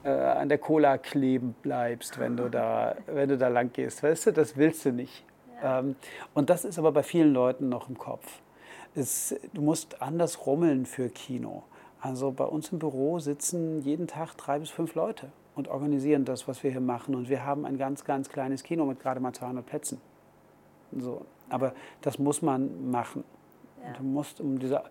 [0.03, 4.03] äh, an der Cola kleben bleibst, wenn du, da, wenn du da lang gehst.
[4.03, 5.23] Weißt du, das willst du nicht.
[5.61, 5.95] Ähm,
[6.33, 8.25] und das ist aber bei vielen Leuten noch im Kopf.
[8.95, 11.63] Es, du musst anders rummeln für Kino.
[11.99, 16.47] Also bei uns im Büro sitzen jeden Tag drei bis fünf Leute und organisieren das,
[16.47, 17.15] was wir hier machen.
[17.15, 19.99] Und wir haben ein ganz, ganz kleines Kino mit gerade mal 200 Plätzen.
[20.95, 21.25] So.
[21.49, 23.23] Aber das muss man machen.
[23.83, 23.93] Ja.
[23.93, 24.83] Du musst um diese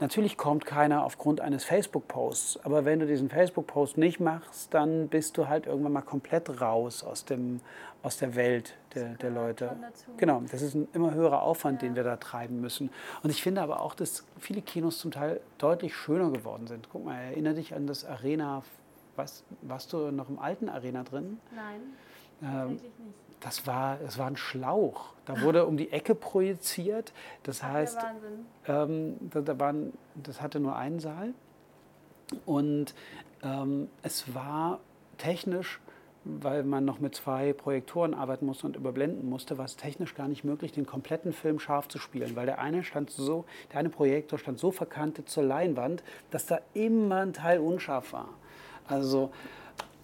[0.00, 5.36] Natürlich kommt keiner aufgrund eines Facebook-Posts, aber wenn du diesen Facebook-Post nicht machst, dann bist
[5.36, 7.60] du halt irgendwann mal komplett raus aus, dem,
[8.02, 9.76] aus der Welt der, der Leute.
[10.16, 11.88] Genau, das ist ein immer höherer Aufwand, ja.
[11.88, 12.90] den wir da treiben müssen.
[13.24, 16.88] Und ich finde aber auch, dass viele Kinos zum Teil deutlich schöner geworden sind.
[16.92, 18.62] Guck mal, erinnere dich an das Arena.
[19.16, 21.40] Was, warst du noch im alten Arena drin?
[21.52, 21.80] Nein,
[22.40, 22.84] ähm, nicht
[23.40, 25.12] das war, das war ein Schlauch.
[25.24, 27.12] Da wurde um die Ecke projiziert.
[27.42, 27.98] Das Ach, heißt,
[28.66, 31.34] ähm, da, da waren, das hatte nur einen Saal.
[32.46, 32.94] Und
[33.42, 34.80] ähm, es war
[35.18, 35.80] technisch,
[36.24, 40.28] weil man noch mit zwei Projektoren arbeiten musste und überblenden musste, war es technisch gar
[40.28, 43.88] nicht möglich, den kompletten Film scharf zu spielen, weil der eine stand so, der eine
[43.88, 48.28] Projektor stand so verkantet zur Leinwand, dass da immer ein Teil unscharf war.
[48.86, 49.30] Also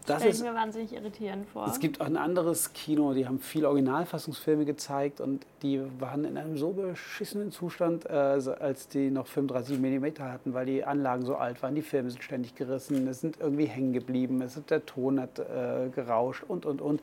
[0.06, 1.66] das stelle ich mir wahnsinnig irritierend vor.
[1.66, 6.36] Es gibt auch ein anderes Kino, die haben viele Originalfassungsfilme gezeigt und die waren in
[6.36, 11.36] einem so beschissenen Zustand, äh, als die noch 35 mm hatten, weil die Anlagen so
[11.36, 11.74] alt waren.
[11.74, 15.38] Die Filme sind ständig gerissen, es sind irgendwie hängen geblieben, es ist, der Ton hat
[15.38, 17.00] äh, gerauscht und, und, und.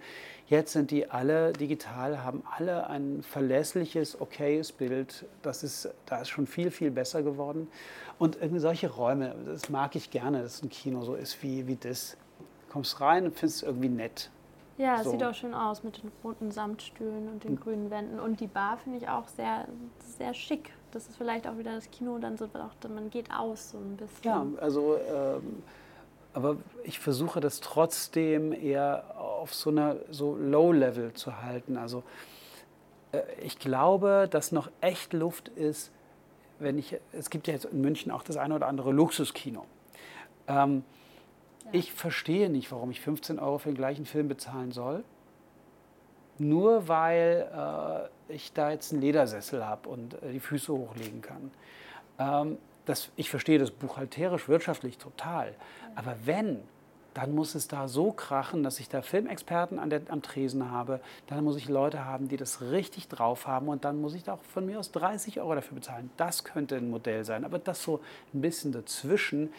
[0.47, 5.25] Jetzt sind die alle digital, haben alle ein verlässliches, okayes Bild.
[5.41, 7.69] Das ist, da ist schon viel, viel besser geworden.
[8.19, 11.77] Und irgendwie solche Räume, das mag ich gerne, dass ein Kino so ist wie, wie
[11.77, 12.17] das
[12.71, 14.29] kommst rein und findest es irgendwie nett.
[14.77, 15.11] Ja, es so.
[15.11, 17.59] sieht auch schön aus mit den roten Samtstühlen und den hm.
[17.59, 18.19] grünen Wänden.
[18.19, 19.67] Und die Bar finde ich auch sehr,
[20.17, 20.71] sehr schick.
[20.91, 23.97] Das ist vielleicht auch wieder das Kino, dann so auch, man geht aus so ein
[23.97, 24.23] bisschen.
[24.23, 25.63] Ja, also, ähm,
[26.33, 31.77] aber ich versuche das trotzdem eher auf so einer so Low-Level zu halten.
[31.77, 32.03] Also
[33.11, 35.91] äh, ich glaube, dass noch echt Luft ist,
[36.59, 39.65] wenn ich, es gibt ja jetzt in München auch das eine oder andere Luxuskino.
[40.47, 40.83] Ähm,
[41.71, 45.03] ich verstehe nicht, warum ich 15 Euro für den gleichen Film bezahlen soll.
[46.37, 51.51] Nur weil äh, ich da jetzt einen Ledersessel habe und äh, die Füße hochlegen kann.
[52.17, 55.53] Ähm, das, ich verstehe das buchhalterisch, wirtschaftlich total.
[55.95, 56.61] Aber wenn
[57.13, 60.99] dann muss es da so krachen, dass ich da Filmexperten an der, am Tresen habe.
[61.27, 64.33] Dann muss ich Leute haben, die das richtig drauf haben und dann muss ich da
[64.33, 66.09] auch von mir aus 30 Euro dafür bezahlen.
[66.17, 67.43] Das könnte ein Modell sein.
[67.43, 67.99] Aber das so
[68.33, 69.51] ein bisschen dazwischen,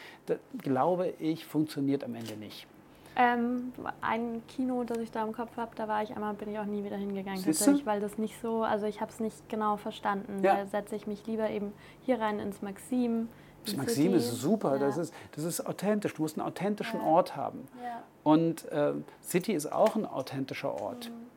[0.58, 2.66] glaube ich, funktioniert am Ende nicht.
[3.14, 6.58] Ähm, ein Kino, das ich da im Kopf habe, da war ich einmal, bin ich
[6.58, 9.76] auch nie wieder hingegangen, tatsächlich, weil das nicht so, also ich habe es nicht genau
[9.76, 10.42] verstanden.
[10.42, 10.56] Ja.
[10.56, 11.74] Da setze ich mich lieber eben
[12.06, 13.28] hier rein ins Maxim
[13.64, 14.78] das Maxim ist super, ja.
[14.78, 16.14] das, ist, das ist authentisch.
[16.14, 17.06] Du musst einen authentischen ja.
[17.06, 17.68] Ort haben.
[17.82, 18.02] Ja.
[18.24, 21.10] Und äh, City ist auch ein authentischer Ort.
[21.10, 21.32] Mhm.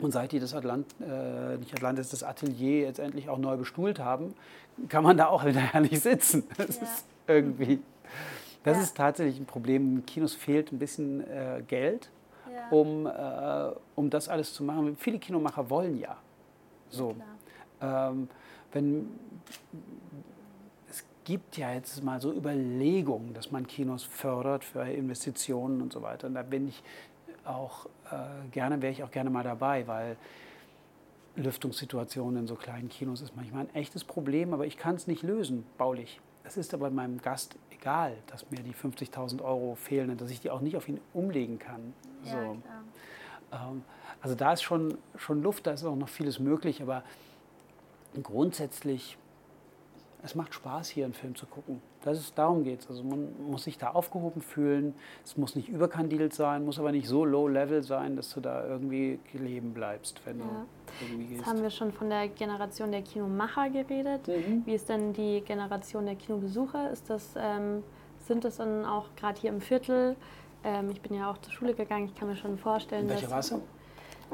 [0.00, 3.98] Und seit die das Atlant, äh, nicht Atlantis, das Atelier jetzt endlich auch neu bestuhlt
[3.98, 4.34] haben,
[4.88, 6.44] kann man da auch wieder herrlich sitzen.
[6.56, 7.80] Das ist irgendwie,
[8.62, 9.96] das ist tatsächlich ein Problem.
[9.96, 12.10] Im Kinos fehlt ein bisschen äh, Geld,
[12.70, 14.96] um, äh, um das alles zu machen.
[14.98, 16.16] Viele Kinomacher wollen ja.
[16.90, 17.16] So.
[17.80, 18.28] Ähm,
[18.72, 19.08] wenn
[21.26, 26.28] gibt ja jetzt mal so Überlegungen, dass man Kinos fördert für Investitionen und so weiter.
[26.28, 26.84] Und da bin ich
[27.44, 30.16] auch äh, gerne, wäre ich auch gerne mal dabei, weil
[31.34, 35.24] Lüftungssituationen in so kleinen Kinos ist manchmal ein echtes Problem, aber ich kann es nicht
[35.24, 36.20] lösen, baulich.
[36.44, 40.40] Es ist aber meinem Gast egal, dass mir die 50.000 Euro fehlen und dass ich
[40.40, 41.92] die auch nicht auf ihn umlegen kann.
[42.24, 42.56] Ja, so.
[43.52, 43.82] ähm,
[44.22, 47.02] also da ist schon, schon Luft, da ist auch noch vieles möglich, aber
[48.22, 49.18] grundsätzlich
[50.26, 51.80] es macht Spaß, hier einen Film zu gucken.
[52.02, 52.88] Das ist, darum geht es.
[52.88, 54.94] Also man muss sich da aufgehoben fühlen.
[55.24, 59.18] Es muss nicht überkandidelt sein, muss aber nicht so low-level sein, dass du da irgendwie
[59.32, 60.44] leben bleibst, wenn Ja.
[60.44, 61.46] du irgendwie Jetzt gehst.
[61.46, 64.28] haben wir schon von der Generation der Kinomacher geredet.
[64.28, 64.62] Mhm.
[64.66, 66.90] Wie ist denn die Generation der Kinobesucher?
[66.90, 67.82] Ist das, ähm,
[68.18, 70.16] sind das dann auch gerade hier im Viertel?
[70.64, 72.06] Ähm, ich bin ja auch zur Schule gegangen.
[72.06, 73.62] Ich kann mir schon vorstellen, Welche dass warst du?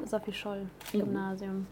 [0.07, 0.99] Sophie Scholl Mhm.
[0.99, 1.67] Gymnasium.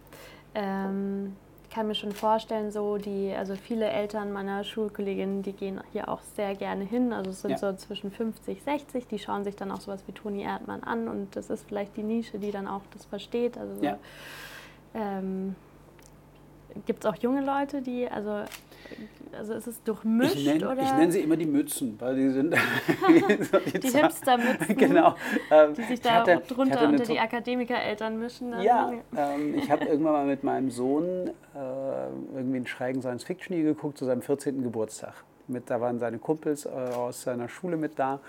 [0.55, 5.81] Ähm, ich kann mir schon vorstellen, so die, also viele Eltern meiner Schulkolleginnen, die gehen
[5.93, 7.13] hier auch sehr gerne hin.
[7.13, 7.59] Also es sind Ja.
[7.59, 11.37] so zwischen 50, 60, die schauen sich dann auch sowas wie Toni Erdmann an und
[11.37, 13.57] das ist vielleicht die Nische, die dann auch das versteht.
[13.57, 13.99] Also so, Ja.
[14.95, 15.55] ähm,
[16.87, 18.45] Gibt es auch junge Leute, die, also,
[19.33, 22.31] also ist es durchmischt Ich nenne oder ich nenn sie immer die Mützen, weil die
[22.31, 22.55] sind
[23.83, 25.15] die Hipster-Mützen, genau.
[25.51, 28.51] Ähm, die sich ich da hatte- drunter unter die Akademikereltern mischen?
[28.51, 28.63] dann?
[28.63, 31.31] Ja, ähm, ich habe irgendwann mal mit meinem Sohn äh,
[32.35, 34.63] irgendwie einen schrägen Science-Fiction hier geguckt zu seinem 14.
[34.63, 35.15] Geburtstag.
[35.47, 38.21] Mit, da waren seine Kumpels äh, aus seiner Schule mit da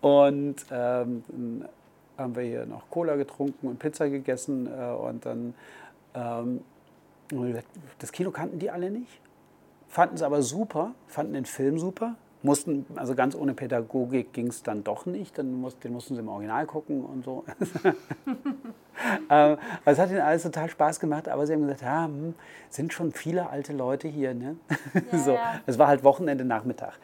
[0.00, 1.68] und ähm, dann
[2.16, 5.54] haben wir hier noch Cola getrunken und Pizza gegessen äh, und dann
[6.14, 6.60] ähm,
[7.98, 9.20] das Kino kannten die alle nicht,
[9.88, 12.16] fanden es aber super, fanden den Film super.
[12.40, 16.20] Mussten, also ganz ohne Pädagogik ging es dann doch nicht, dann mussten, den mussten sie
[16.20, 17.44] im Original gucken und so.
[19.30, 22.34] Ähm, es hat ihnen alles total Spaß gemacht, aber sie haben gesagt, ja, hm,
[22.68, 24.34] sind schon viele alte Leute hier.
[24.34, 24.56] Ne?
[25.12, 25.60] Ja, so, ja.
[25.66, 26.98] Es war halt Wochenende Nachmittag.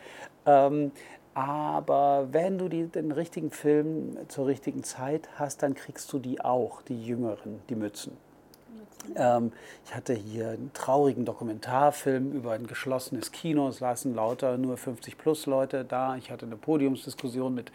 [0.46, 0.90] Ähm,
[1.34, 6.40] aber wenn du die, den richtigen Film zur richtigen Zeit hast, dann kriegst du die
[6.40, 8.16] auch, die Jüngeren, die Mützen.
[9.16, 9.52] Ähm,
[9.84, 13.68] ich hatte hier einen traurigen Dokumentarfilm über ein geschlossenes Kino.
[13.68, 16.16] Es saßen lauter nur 50 plus Leute da.
[16.16, 17.70] Ich hatte eine Podiumsdiskussion mit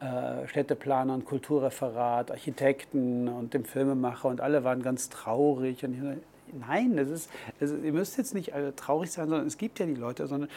[0.00, 5.84] äh, Städteplanern, Kulturreferat, Architekten und dem Filmemacher und alle waren ganz traurig.
[5.84, 6.20] Und
[6.66, 9.94] nein, das ist, also, ihr müsst jetzt nicht traurig sein, sondern es gibt ja die
[9.94, 10.50] Leute, sondern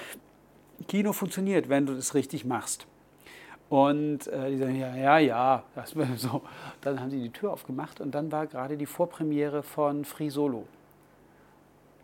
[0.88, 2.86] Kino funktioniert, wenn du das richtig machst.
[3.70, 6.42] Und äh, die sagen, ja, ja, ja, das so.
[6.82, 10.66] Dann haben sie die Tür aufgemacht und dann war gerade die Vorpremiere von Free Solo.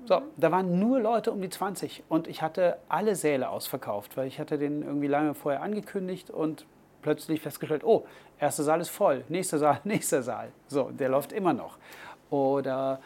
[0.06, 4.28] So, da waren nur Leute um die 20 und ich hatte alle Säle ausverkauft, weil
[4.28, 6.66] ich hatte den irgendwie lange vorher angekündigt und
[7.02, 8.06] plötzlich festgestellt, oh,
[8.38, 10.52] erster Saal ist voll, nächster Saal, nächster Saal.
[10.68, 11.78] So, der läuft immer noch.
[12.30, 13.00] Oder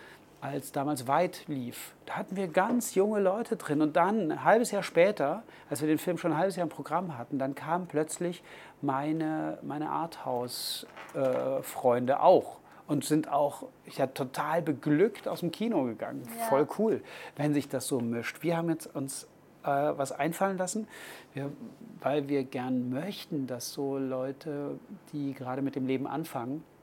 [0.47, 3.81] als damals Weit lief, da hatten wir ganz junge Leute drin.
[3.81, 6.69] Und dann, ein halbes Jahr später, als wir den Film schon ein halbes Jahr im
[6.69, 8.43] Programm hatten, dann kamen plötzlich
[8.81, 12.59] meine, meine Arthouse-Freunde auch.
[12.87, 16.23] Und sind auch, ich hatte total beglückt aus dem Kino gegangen.
[16.39, 16.45] Ja.
[16.45, 17.01] Voll cool,
[17.35, 18.43] wenn sich das so mischt.
[18.43, 19.25] Wir haben jetzt uns
[19.63, 20.87] äh, was einfallen lassen,
[21.33, 21.51] wir,
[21.99, 24.79] weil wir gern möchten, dass so Leute,
[25.11, 26.76] die gerade mit dem Leben anfangen, äh,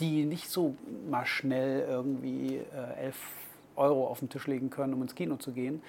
[0.00, 0.74] die nicht so
[1.10, 3.16] mal schnell irgendwie äh, 11
[3.76, 5.82] Euro auf den Tisch legen können, um ins Kino zu gehen.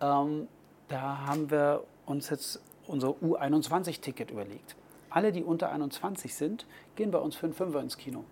[0.00, 0.48] Ähm,
[0.88, 4.76] da haben wir uns jetzt unser U21-Ticket überlegt.
[5.10, 8.24] Alle, die unter 21 sind, gehen bei uns für einen Fünfer ins Kino.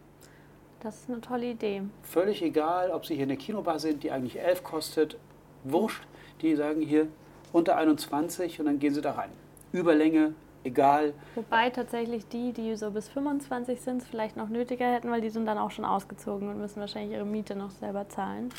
[0.81, 1.83] Das ist eine tolle Idee.
[2.03, 5.17] Völlig egal, ob sie hier in der Kinobar sind, die eigentlich 11 kostet,
[5.65, 6.03] wurscht.
[6.41, 7.07] Die sagen hier
[7.53, 9.31] unter 21 und dann gehen sie da rein.
[9.71, 11.15] Überlänge, egal.
[11.35, 15.47] Wobei tatsächlich die, die so bis 25 sind, vielleicht noch nötiger hätten, weil die sind
[15.47, 18.51] dann auch schon ausgezogen und müssen wahrscheinlich ihre Miete noch selber zahlen.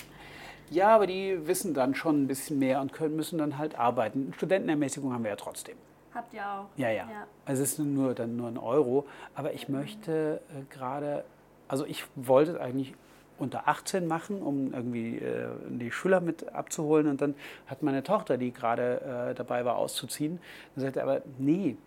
[0.70, 4.34] Ja, aber die wissen dann schon ein bisschen mehr und können, müssen dann halt arbeiten.
[4.36, 5.76] Studentenermäßigung haben wir ja trotzdem.
[6.14, 6.66] Habt ihr auch?
[6.78, 7.08] Ja, ja.
[7.46, 9.06] Also es ist nur dann nur ein Euro.
[9.36, 11.26] Aber ich möchte äh, gerade,
[11.68, 12.94] also ich wollte es eigentlich
[13.40, 17.08] unter 18 machen, um irgendwie äh, die Schüler mit abzuholen.
[17.08, 17.36] Und dann
[17.68, 20.40] hat meine Tochter, die gerade äh, dabei war, auszuziehen,
[20.76, 21.78] gesagt, aber nee,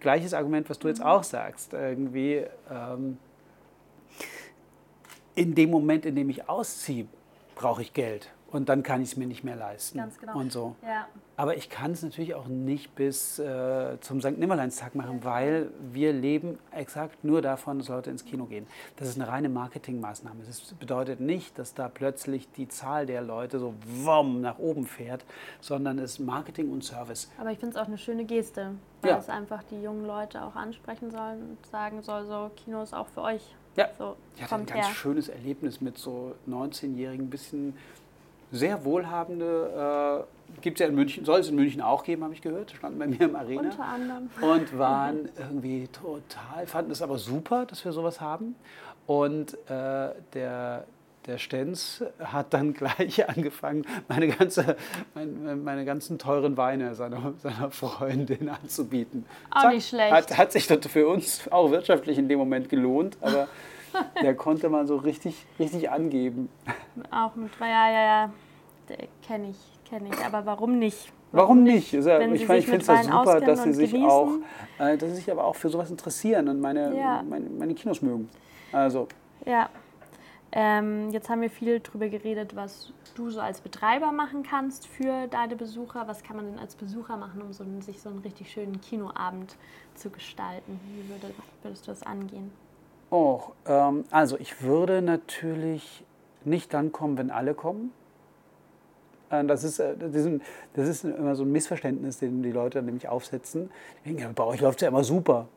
[0.00, 1.72] gleiches Argument, was du jetzt auch sagst.
[1.72, 3.18] Irgendwie ähm,
[5.34, 7.06] in dem Moment, in dem ich ausziehe,
[7.54, 8.30] brauche ich Geld.
[8.52, 9.98] Und dann kann ich es mir nicht mehr leisten.
[9.98, 10.36] Ganz genau.
[10.36, 10.74] Und so.
[10.82, 11.06] Ja.
[11.36, 14.36] Aber ich kann es natürlich auch nicht bis äh, zum St.
[14.38, 18.66] Nimmerleinstag machen, weil wir leben exakt nur davon, dass Leute ins Kino gehen.
[18.96, 20.40] Das ist eine reine Marketingmaßnahme.
[20.46, 25.24] Das bedeutet nicht, dass da plötzlich die Zahl der Leute so wumm nach oben fährt,
[25.60, 27.30] sondern es ist Marketing und Service.
[27.38, 29.18] Aber ich finde es auch eine schöne Geste, weil Ja.
[29.18, 33.06] es einfach die jungen Leute auch ansprechen soll und sagen soll, so Kino ist auch
[33.06, 33.54] für euch.
[33.76, 33.88] Ja.
[33.96, 34.94] So, Ich hatte ein ganz her.
[34.94, 37.74] schönes Erlebnis mit so 19-jährigen, bisschen
[38.52, 42.34] sehr wohlhabende, äh, gibt es ja in München, soll es in München auch geben, habe
[42.34, 43.62] ich gehört, standen bei mir im Arena.
[43.62, 44.30] Unter anderem.
[44.40, 48.56] und waren irgendwie total, fanden es aber super, dass wir sowas haben.
[49.06, 50.84] Und äh, der,
[51.26, 54.76] der Stenz hat dann gleich angefangen, meine, ganze,
[55.14, 59.26] mein, meine ganzen teuren Weine seiner, seiner Freundin anzubieten.
[59.50, 60.12] Auch nicht schlecht.
[60.12, 63.48] Hat, hat sich das für uns auch wirtschaftlich in dem Moment gelohnt, aber
[64.22, 66.48] der konnte mal so richtig, richtig angeben.
[67.10, 68.30] Auch mit, ja, ja, ja,
[69.26, 71.12] kenne ich, Kenne ich, aber warum nicht?
[71.32, 71.92] Warum nicht?
[71.92, 74.08] Wenn ich meine, ich finde es Wein super, dass sie sich genießen.
[74.08, 74.30] auch,
[74.78, 77.24] äh, dass sie sich aber auch für sowas interessieren und meine, Ja.
[77.28, 78.28] meine, meine Kinos mögen.
[78.70, 79.08] Also,
[79.44, 79.68] Ja.
[80.52, 85.28] Ähm, jetzt haben wir viel darüber geredet, was du so als Betreiber machen kannst für
[85.28, 86.08] deine Besucher.
[86.08, 89.56] Was kann man denn als Besucher machen, um so sich so einen richtig schönen Kinoabend
[89.94, 90.80] zu gestalten?
[90.96, 91.32] Wie würde,
[91.62, 92.50] würdest du das angehen?
[93.10, 96.04] Oh, ähm, also ich würde natürlich
[96.44, 97.92] nicht dann kommen, wenn alle kommen.
[99.30, 100.42] Äh, Das ist, äh, das, ist ein,
[100.74, 103.70] das ist immer so ein Missverständnis, den die Leute nämlich aufsetzen.
[104.00, 105.48] Die denken, ja, bei euch läuft es ja immer super.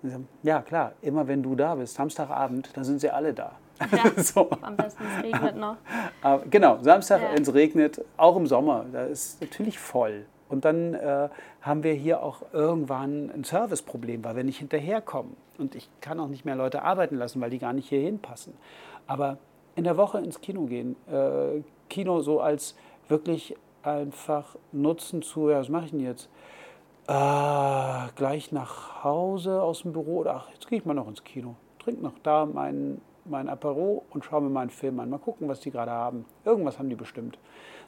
[0.44, 3.54] Ja, klar, immer wenn du da bist, Samstagabend, dann sind sie alle da.
[3.92, 4.50] Ja, so.
[4.62, 5.78] am besten es regnet noch.
[6.22, 7.34] Aber genau, Samstag, Ja.
[7.34, 10.26] wenn es regnet, auch im Sommer, da ist natürlich voll.
[10.54, 11.30] Und dann äh,
[11.62, 15.36] haben wir hier auch irgendwann ein Serviceproblem, weil wir nicht hinterherkommen.
[15.58, 18.54] Und ich kann auch nicht mehr Leute arbeiten lassen, weil die gar nicht hier hinpassen.
[19.08, 19.38] Aber
[19.76, 22.76] in der Woche ins Kino gehen, äh, Kino so als
[23.08, 26.30] wirklich einfach nutzen zu, ja, was mache ich denn jetzt?
[27.08, 31.24] Äh, gleich nach Hause aus dem Büro oder ach, jetzt gehe ich mal noch ins
[31.24, 31.56] Kino.
[31.80, 35.10] Trink noch da mein, mein Apero und schaue mir mal einen Film an.
[35.10, 36.26] Mal gucken, was die gerade haben.
[36.46, 37.38] Irgendwas haben die bestimmt.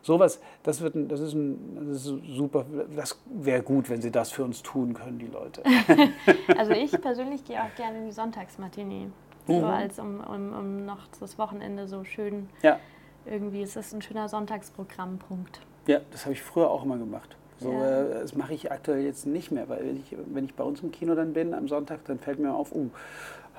[0.06, 2.64] Sowas, das, wird, ein- das, ist ein, das ist super.
[2.95, 5.64] Das wäre gut, wenn sie das für uns tun können, die Leute.
[6.58, 9.08] Also ich persönlich gehe auch gerne in die Sonntagsmatinee.
[9.47, 12.78] So als um, um, um noch das Wochenende so schön Ja,
[13.26, 15.60] irgendwie, es ist ein schöner Sonntagsprogrammpunkt.
[15.88, 17.36] ja das habe ich früher auch immer gemacht.
[17.60, 18.01] So, Ja.
[18.03, 20.82] äh, das mache ich aktuell jetzt nicht mehr, weil wenn ich, wenn ich bei uns
[20.82, 22.89] im Kino dann bin am Sonntag, dann fällt mir auf, uh,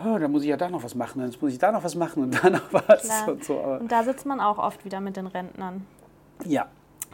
[0.05, 1.95] oh, da muss ich ja da noch was machen, jetzt muss ich da noch was
[1.97, 3.03] machen und da noch was.
[3.05, 3.29] Klar.
[3.33, 5.87] Und so, aber, Und da sitzt man auch oft wieder mit den Rentnern.
[6.45, 6.69] Ja,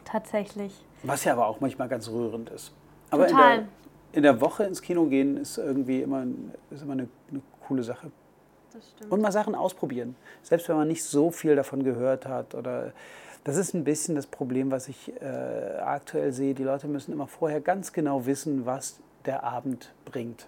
[0.04, 0.84] Tatsächlich.
[1.02, 2.72] was ja aber auch manchmal ganz rührend ist.
[3.10, 3.56] Aber in Total.
[3.58, 3.68] der,
[4.12, 6.24] in der Woche ins Kino gehen ist irgendwie immer,
[6.70, 8.10] ist immer eine, eine coole Sache.
[8.72, 9.12] Das stimmt.
[9.12, 10.16] Und mal Sachen ausprobieren.
[10.42, 12.54] Selbst wenn man nicht so viel davon gehört hat.
[12.54, 12.92] Oder
[13.44, 16.54] das ist ein bisschen das Problem, was ich äh, aktuell sehe.
[16.54, 20.46] Die Leute müssen immer vorher ganz genau wissen, was der Abend bringt.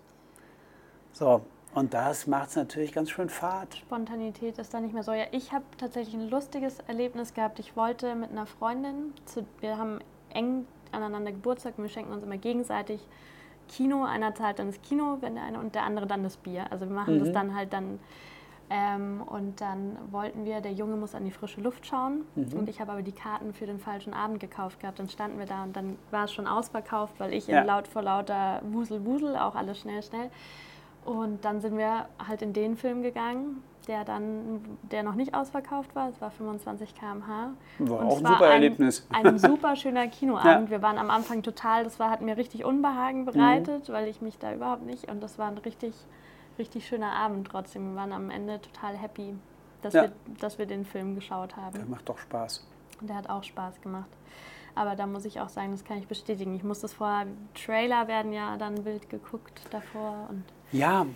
[1.13, 1.43] So,
[1.75, 3.75] und das macht es natürlich ganz schön fad.
[3.77, 5.13] Spontanität ist da nicht mehr so.
[5.13, 7.59] Ja, ich habe tatsächlich ein lustiges Erlebnis gehabt.
[7.59, 9.99] Ich wollte mit einer Freundin, zu, wir haben
[10.33, 13.01] eng aneinander Geburtstag und wir schenken uns immer gegenseitig
[13.69, 14.05] Kino.
[14.05, 16.67] Einer zahlt dann das Kino, wenn der eine und der andere dann das Bier.
[16.71, 17.99] Also wir machen das dann halt dann.
[18.71, 22.81] Ähm, und dann wollten wir, der Junge muss an die frische Luft schauen und ich
[22.81, 24.99] habe aber die Karten für den falschen Abend gekauft gehabt.
[24.99, 27.61] Dann standen wir da und dann war es schon ausverkauft, weil ich Ja.
[27.61, 30.31] in laut vor lauter Wusel Wusel auch alles schnell schnell.
[31.05, 35.95] Und dann sind wir halt in den Film gegangen, der dann, der noch nicht ausverkauft
[35.95, 36.09] war.
[36.09, 37.51] Es war 25 km/h.
[37.81, 39.07] War Und auch ein super ein, Erlebnis.
[39.13, 40.45] Ein super schöner Kinoabend.
[40.69, 40.71] Ja.
[40.71, 42.69] Wir waren am Anfang total, das war, hat mir richtig Mhm.
[42.69, 45.11] Unbehagen bereitet, weil ich mich da überhaupt nicht.
[45.11, 45.95] Und das war ein richtig,
[46.59, 47.91] richtig schöner Abend trotzdem.
[47.91, 49.35] Wir waren am Ende total happy,
[49.83, 50.03] dass, Ja.
[50.05, 51.75] wir, dass wir den Film geschaut haben.
[51.75, 52.67] Der macht doch Spaß.
[53.03, 54.09] Und der hat auch Spaß gemacht.
[54.75, 56.55] Aber da muss ich auch sagen, das kann ich bestätigen.
[56.55, 60.27] Ich muss das vorher, Trailer werden ja dann wild geguckt davor.
[60.29, 61.07] Und Ja,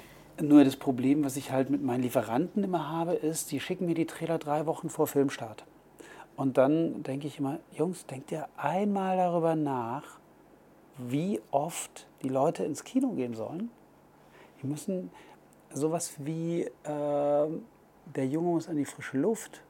[0.40, 3.94] nur das Problem, was ich halt mit meinen Lieferanten immer habe, ist, die schicken mir
[3.94, 5.64] die Trailer drei Wochen vor Filmstart.
[6.36, 10.04] Und dann denke ich immer, Jungs, denkt ihr einmal darüber nach,
[10.96, 13.70] wie oft die Leute ins Kino gehen sollen?
[14.62, 15.10] Die müssen
[15.72, 19.62] sowas wie äh, der Junge muss an die frische Luft,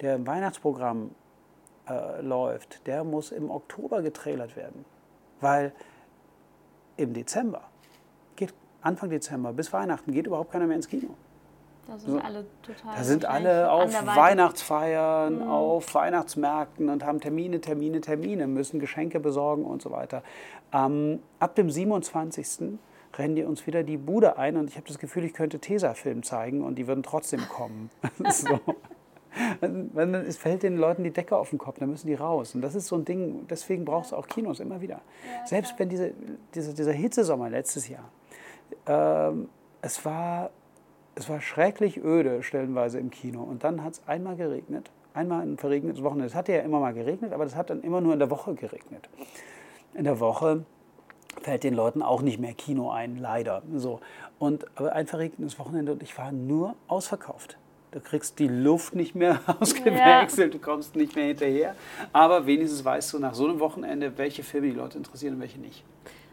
[0.00, 1.10] der im Weihnachtsprogramm
[1.88, 4.84] äh, läuft, der muss im Oktober getrailert werden.
[5.40, 5.72] Weil
[6.96, 7.62] im Dezember,
[8.36, 11.08] geht Anfang Dezember bis Weihnachten, geht überhaupt keiner mehr ins Kino.
[11.86, 12.18] da sind So.
[12.20, 12.96] alle total.
[12.96, 13.92] Da sind alle auf.
[14.06, 20.22] Weihnachtsfeiern, auf Weihnachtsmärkten und haben Termine, Termine, Termine, müssen Geschenke besorgen und so weiter.
[20.72, 22.78] Ähm, ab dem 27.
[23.18, 26.22] rennen die uns wieder die Bude ein und ich habe das Gefühl, ich könnte Tesafilm
[26.22, 27.90] zeigen und die würden trotzdem kommen.
[28.30, 28.60] so.
[30.26, 32.54] Es fällt den Leuten die Decke auf den Kopf, dann müssen die raus.
[32.54, 35.00] Und das ist so ein Ding, deswegen braucht es auch Kinos immer wieder.
[35.46, 36.12] Selbst wenn diese,
[36.54, 38.10] diese, dieser Hitzesommer letztes Jahr,
[38.86, 39.48] ähm,
[39.80, 40.50] es, war,
[41.14, 43.42] es war schrecklich öde stellenweise im Kino.
[43.42, 46.26] Und dann hat es einmal geregnet, einmal ein verregnetes Wochenende.
[46.26, 48.54] Es hatte ja immer mal geregnet, aber das hat dann immer nur in der Woche
[48.54, 49.08] geregnet.
[49.94, 50.64] In der Woche
[51.40, 53.62] fällt den Leuten auch nicht mehr Kino ein, leider.
[53.74, 54.00] So.
[54.38, 57.58] Und, aber ein verregnetes Wochenende und ich war nur ausverkauft.
[57.92, 61.74] Du kriegst die Luft nicht mehr ausgewechselt, du kommst nicht mehr hinterher.
[62.12, 65.60] Aber wenigstens weißt du nach so einem Wochenende, welche Filme die Leute interessieren und welche
[65.60, 65.84] nicht.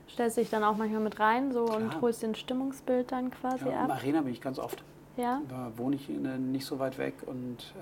[0.09, 2.01] Stellst dich dann auch manchmal mit rein so und Klar.
[2.01, 3.97] holst den Stimmungsbild dann quasi Ja, Im ab.
[3.97, 4.83] Arena bin ich ganz oft.
[5.17, 5.41] Ja.
[5.49, 7.73] Da wohne ich in, äh, nicht so weit weg und,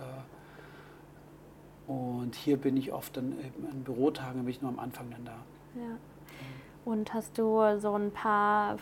[1.87, 5.09] äh, und hier bin ich oft dann eben an Bürotagen, bin ich nur am Anfang
[5.11, 5.35] dann da.
[5.79, 5.97] ja.
[6.83, 8.77] Und hast du so ein paar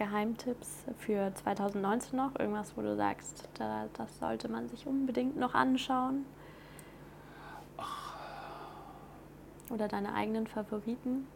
[0.00, 2.38] Film-Geheimtipps für 2019 noch?
[2.38, 6.24] Irgendwas, wo du sagst, da, das sollte man sich unbedingt noch anschauen?
[9.70, 11.26] Oder deine eigenen Favoriten?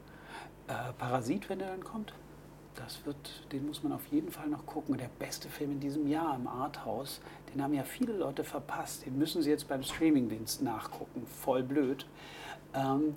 [0.66, 2.14] Äh, Parasit, wenn der dann kommt.
[2.74, 4.96] Das wird, den muss man auf jeden Fall noch gucken.
[4.96, 7.20] Der beste Film in diesem Jahr im Arthouse,
[7.52, 9.06] den haben ja viele Leute verpasst.
[9.06, 11.26] Den müssen sie jetzt beim Streamingdienst nachgucken.
[11.26, 12.06] Voll blöd.
[12.74, 13.16] Ähm,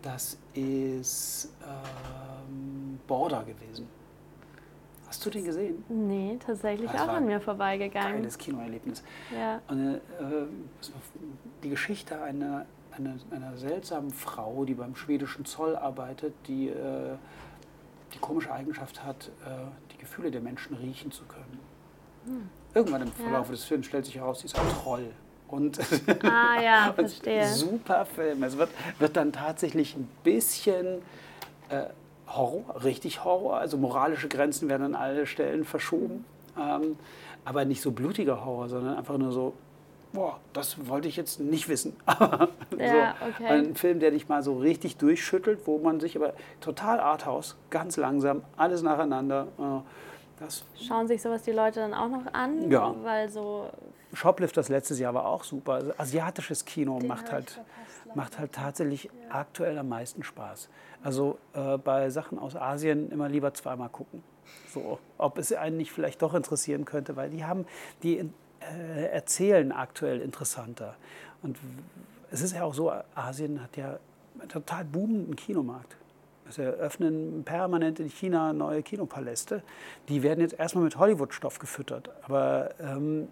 [0.00, 3.88] das ist ähm, Border gewesen.
[5.14, 5.84] Hast du den gesehen?
[5.88, 8.16] Nee, tatsächlich das auch an mir vorbeigegangen.
[8.16, 9.04] Geiles Kinoerlebnis.
[9.32, 9.60] Ja.
[9.68, 10.00] Und, äh,
[11.62, 17.14] die Geschichte einer, einer, einer, seltsamen Frau, die beim schwedischen Zoll arbeitet, die äh,
[18.12, 19.50] die komische Eigenschaft hat, äh,
[19.92, 21.60] die Gefühle der Menschen riechen zu können.
[22.24, 22.48] Hm.
[22.74, 23.52] Irgendwann im Verlauf ja.
[23.52, 25.12] des Films stellt sich heraus, sie ist ein Troll.
[25.46, 25.78] Und,
[26.24, 27.46] ah ja, verstehe.
[27.46, 28.42] super Film.
[28.42, 31.02] Es wird, wird dann tatsächlich ein bisschen
[31.68, 31.84] äh,
[32.26, 33.58] Horror, richtig Horror.
[33.58, 36.24] Also moralische Grenzen werden an alle Stellen verschoben.
[36.58, 36.96] Ähm,
[37.44, 39.52] aber nicht so blutiger Horror, sondern einfach nur so,
[40.12, 41.94] boah, das wollte ich jetzt nicht wissen.
[42.08, 42.48] ja,
[43.20, 43.46] so, okay.
[43.46, 47.96] Ein Film, der dich mal so richtig durchschüttelt, wo man sich aber total Arthouse, ganz
[47.96, 49.48] langsam, alles nacheinander.
[49.58, 50.44] Äh,
[50.86, 52.70] Schauen sich sowas die Leute dann auch noch an?
[52.70, 52.94] Ja.
[53.02, 53.70] Weil so
[54.12, 55.74] Shoplifters letztes Jahr war auch super.
[55.74, 57.60] Also asiatisches Kino macht halt,
[58.14, 59.10] macht halt tatsächlich ja.
[59.30, 60.68] aktuell am meisten Spaß.
[61.04, 64.22] Also äh, bei Sachen aus Asien immer lieber zweimal gucken.
[64.72, 67.66] So, ob es einen nicht vielleicht doch interessieren könnte, weil die haben,
[68.02, 68.30] die
[68.60, 70.96] äh, erzählen aktuell interessanter.
[71.42, 71.58] Und
[72.30, 73.98] es ist ja auch so, Asien hat ja
[74.40, 75.94] einen total boomenden Kinomarkt.
[76.48, 79.62] Es eröffnen permanent in China neue Kinopaläste.
[80.08, 82.10] Die werden jetzt erstmal mit Hollywood-Stoff gefüttert.
[82.22, 83.28] Aber ähm,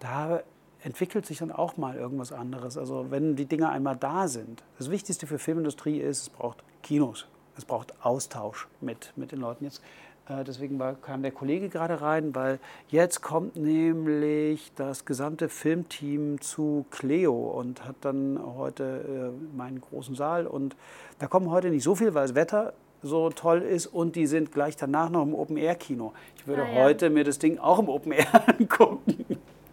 [0.00, 0.42] da
[0.84, 2.76] entwickelt sich dann auch mal irgendwas anderes.
[2.76, 4.62] Also wenn die Dinge einmal da sind.
[4.78, 7.26] Das Wichtigste für Filmindustrie ist, es braucht Kinos.
[7.56, 9.64] Es braucht Austausch mit, mit den Leuten.
[9.64, 9.82] Jetzt,
[10.28, 12.58] äh, deswegen war, kam der Kollege gerade rein, weil
[12.88, 20.14] jetzt kommt nämlich das gesamte Filmteam zu Cleo und hat dann heute äh, meinen großen
[20.14, 20.46] Saal.
[20.46, 20.76] Und
[21.18, 22.72] da kommen heute nicht so viel, weil das Wetter
[23.02, 26.12] so toll ist und die sind gleich danach noch im Open-Air-Kino.
[26.36, 26.84] Ich würde ah, ja.
[26.84, 29.24] heute mir das Ding auch im Open-Air angucken.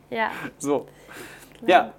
[0.09, 0.31] Ja.
[0.57, 0.87] So.
[1.59, 1.69] Klar.
[1.69, 1.93] Ja.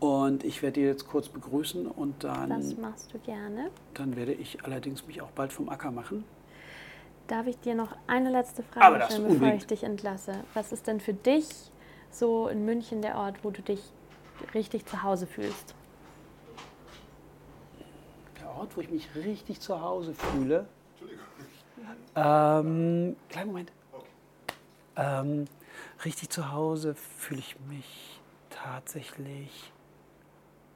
[0.00, 2.50] Und ich werde die jetzt kurz begrüßen und dann.
[2.50, 3.70] Das machst du gerne.
[3.94, 6.24] Dann werde ich allerdings mich auch bald vom Acker machen.
[7.26, 10.44] Darf ich dir noch eine letzte Frage stellen, bevor ich dich entlasse?
[10.52, 11.48] Was ist denn für dich
[12.10, 13.80] so in München der Ort, wo du dich
[14.52, 15.74] richtig zu Hause fühlst?
[18.42, 20.66] Der Ort, wo ich mich richtig zu Hause fühle.
[20.90, 21.24] Entschuldigung.
[22.14, 23.72] Ähm, kleinen Moment.
[23.90, 24.06] Okay.
[24.96, 25.46] Ähm,
[26.04, 29.72] richtig zu Hause fühle ich mich tatsächlich,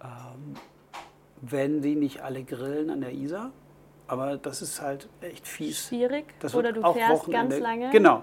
[0.02, 0.54] ähm,
[1.40, 3.52] wenn die nicht alle grillen an der Isar.
[4.06, 5.88] Aber das ist halt echt fies.
[5.88, 6.34] Schwierig?
[6.40, 7.56] Das Oder du fährst Wochenende.
[7.56, 7.90] ganz lange?
[7.90, 8.22] Genau.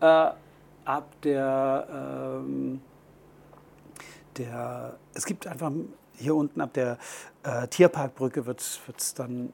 [0.00, 0.30] Äh,
[0.84, 2.82] ab der, ähm,
[4.36, 5.72] der, es gibt einfach
[6.16, 6.98] hier unten ab der
[7.42, 9.52] äh, Tierparkbrücke wird es dann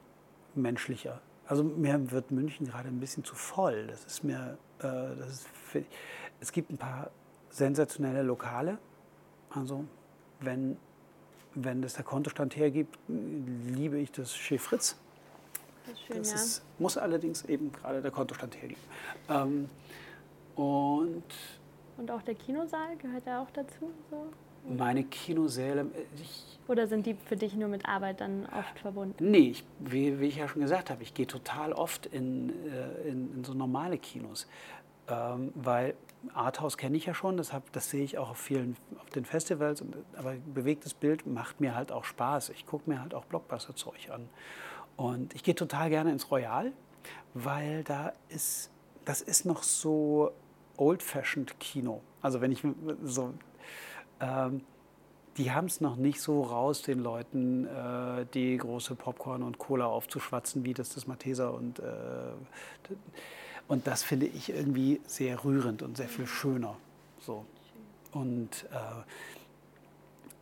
[0.55, 1.21] menschlicher.
[1.47, 3.87] Also mir wird München gerade ein bisschen zu voll.
[3.87, 5.47] Das ist mir, äh, ist,
[6.39, 7.11] es gibt ein paar
[7.49, 8.77] sensationelle Lokale.
[9.49, 9.85] Also
[10.39, 10.77] wenn,
[11.55, 14.97] wenn das der Kontostand hergibt, liebe ich das Chez Fritz.
[15.85, 16.35] Das, ist schön, das ja.
[16.35, 18.81] ist, muss allerdings eben gerade der Kontostand hergeben.
[19.29, 19.69] Ähm,
[20.55, 21.23] und,
[21.97, 23.91] und auch der Kinosaal gehört da auch dazu?
[24.11, 24.27] So?
[24.67, 25.87] Meine Kinosäle.
[26.21, 29.31] Ich, Oder sind die für dich nur mit Arbeit dann oft verbunden?
[29.31, 33.09] Nee, ich, wie, wie, ich ja schon gesagt habe, ich gehe total oft in, äh,
[33.09, 34.47] in, in so normale Kinos.
[35.07, 35.95] Ähm, weil
[36.33, 39.25] Arthouse kenne ich ja schon, das, hab, das sehe ich auch auf vielen auf den
[39.25, 42.49] Festivals, und, aber bewegtes Bild macht mir halt auch Spaß.
[42.49, 44.29] Ich gucke mir halt auch Blockbuster-Zeug an.
[44.97, 46.73] Und ich gehe total gerne ins Royal,
[47.33, 48.69] weil da ist,
[49.05, 50.31] das ist noch so
[50.77, 52.01] old-fashioned Kino.
[52.21, 52.63] Also wenn ich
[53.03, 53.33] so,
[54.19, 54.61] ähm,
[55.37, 59.85] die haben es noch nicht so raus, den Leuten äh, die große Popcorn und Cola
[59.85, 61.83] aufzuschwatzen, wie das das Malteser und äh,
[63.69, 66.75] und das finde ich irgendwie sehr rührend und sehr viel schöner.
[67.19, 67.45] So.
[68.11, 69.03] Und äh,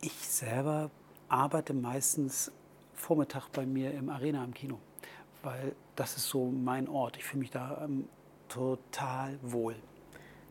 [0.00, 0.90] ich selber
[1.28, 2.50] arbeite meistens
[2.94, 4.78] Vormittag bei mir im Arena im Kino,
[5.42, 7.18] weil das ist so mein Ort.
[7.18, 8.08] Ich fühle mich da ähm,
[8.48, 9.76] total wohl.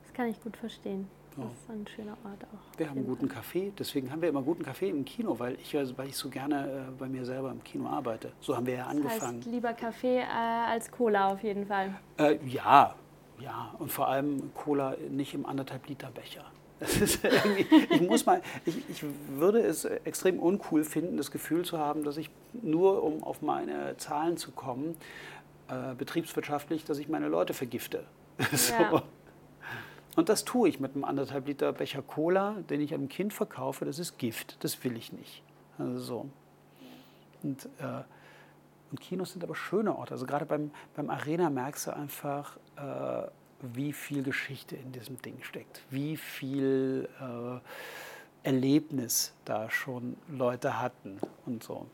[0.03, 1.09] Das kann ich gut verstehen.
[1.43, 2.79] Das ist ein schöner Ort auch.
[2.79, 5.75] Wir haben einen guten Kaffee, deswegen haben wir immer guten Kaffee im Kino, weil ich,
[5.77, 8.31] also, weil ich so gerne äh, bei mir selber im Kino arbeite.
[8.39, 9.19] So haben wir ja angefangen.
[9.19, 11.95] Das heißt, lieber Kaffee äh, als Cola auf jeden Fall.
[12.17, 12.95] Äh, ja,
[13.39, 13.75] ja.
[13.79, 16.45] Und vor allem Cola nicht im anderthalb Liter Becher.
[17.89, 22.17] ich muss mal, ich, ich würde es extrem uncool finden, das Gefühl zu haben, dass
[22.17, 24.95] ich nur, um auf meine Zahlen zu kommen,
[25.69, 28.05] äh, betriebswirtschaftlich, dass ich meine Leute vergifte.
[28.51, 29.01] so.
[30.17, 33.85] Und das tue ich mit einem anderthalb Liter Becher Cola, den ich einem Kind verkaufe.
[33.85, 34.57] Das ist Gift.
[34.63, 35.43] Das will ich nicht.
[35.77, 36.29] Also so.
[37.43, 38.01] Und, äh,
[38.89, 40.13] und Kinos sind aber schöne Orte.
[40.13, 43.27] Also gerade beim, beim Arena merkst du einfach, äh,
[43.61, 51.19] wie viel Geschichte in diesem Ding steckt, wie viel äh, Erlebnis da schon Leute hatten
[51.45, 51.85] und so.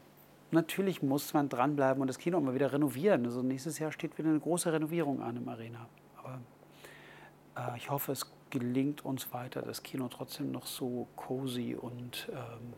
[0.52, 3.26] Natürlich muss man dranbleiben und das Kino immer wieder renovieren.
[3.26, 5.90] Also nächstes Jahr steht wieder eine große Renovierung an im Arena.
[7.56, 12.30] Äh, ich hoffe, es gelingt uns weiter, das Kino trotzdem noch so cozy und.
[12.32, 12.74] Ähm,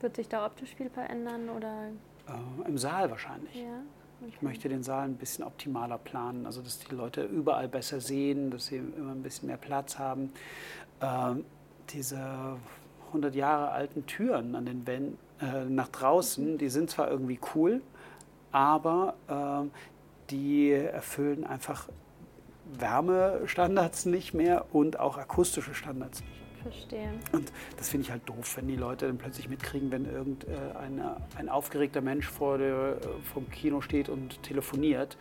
[0.00, 1.88] Wird sich da optisch viel verändern oder?
[2.28, 3.54] Äh, Im Saal wahrscheinlich.
[3.54, 3.80] Ja.
[4.20, 4.32] Okay.
[4.34, 8.50] Ich möchte den Saal ein bisschen optimaler planen, also dass die Leute überall besser sehen,
[8.50, 10.32] dass sie immer ein bisschen mehr Platz haben.
[11.00, 11.44] Ähm,
[11.90, 12.56] diese
[13.08, 17.82] 100 Jahre alten Türen an den Wänden äh, nach draußen, die sind zwar irgendwie cool,
[18.52, 19.68] aber äh,
[20.30, 21.88] die erfüllen einfach
[22.80, 26.44] Wärmestandards nicht mehr und auch akustische Standards nicht.
[26.64, 27.10] Verstehe.
[27.32, 31.36] Und das finde ich halt doof, wenn die Leute dann plötzlich mitkriegen, wenn irgendein äh,
[31.36, 32.96] ein aufgeregter Mensch vor der,
[33.34, 35.18] vom Kino steht und telefoniert.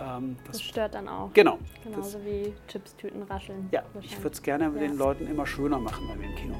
[0.00, 1.32] Ähm, das, das, stört dann auch.
[1.32, 1.58] Genau.
[1.82, 3.68] Genauso das, wie Chipstüten rascheln.
[3.72, 4.70] Ja, ich würde es gerne ja.
[4.70, 6.56] den Leuten immer schöner machen bei mir im Kino.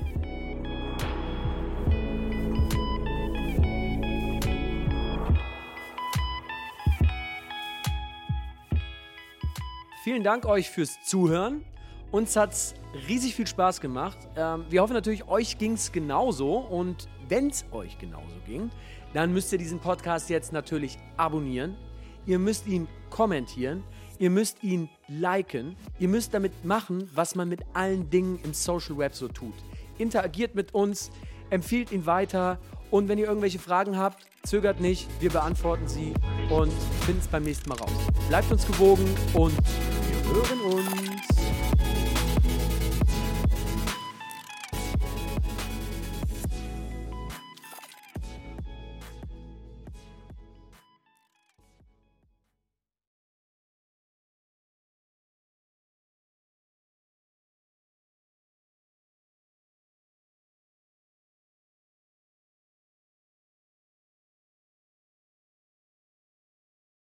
[10.12, 11.64] Vielen Dank euch fürs Zuhören.
[12.10, 12.74] Uns hat es
[13.08, 14.18] riesig viel Spaß gemacht.
[14.36, 16.58] Ähm, wir hoffen natürlich, euch ging es genauso.
[16.58, 18.68] Und wenn es euch genauso ging,
[19.14, 21.78] dann müsst ihr diesen Podcast jetzt natürlich abonnieren.
[22.26, 23.84] Ihr müsst ihn kommentieren.
[24.18, 25.76] Ihr müsst ihn liken.
[25.98, 29.54] Ihr müsst damit machen, was man mit allen Dingen im Social Web so tut.
[29.96, 31.10] Interagiert mit uns,
[31.48, 32.58] empfiehlt ihn weiter.
[32.92, 35.08] Und wenn ihr irgendwelche Fragen habt, zögert nicht.
[35.18, 36.12] Wir beantworten sie
[36.50, 36.70] und
[37.06, 37.90] finden es beim nächsten Mal raus.
[38.28, 41.01] Bleibt uns gewogen und wir hören uns.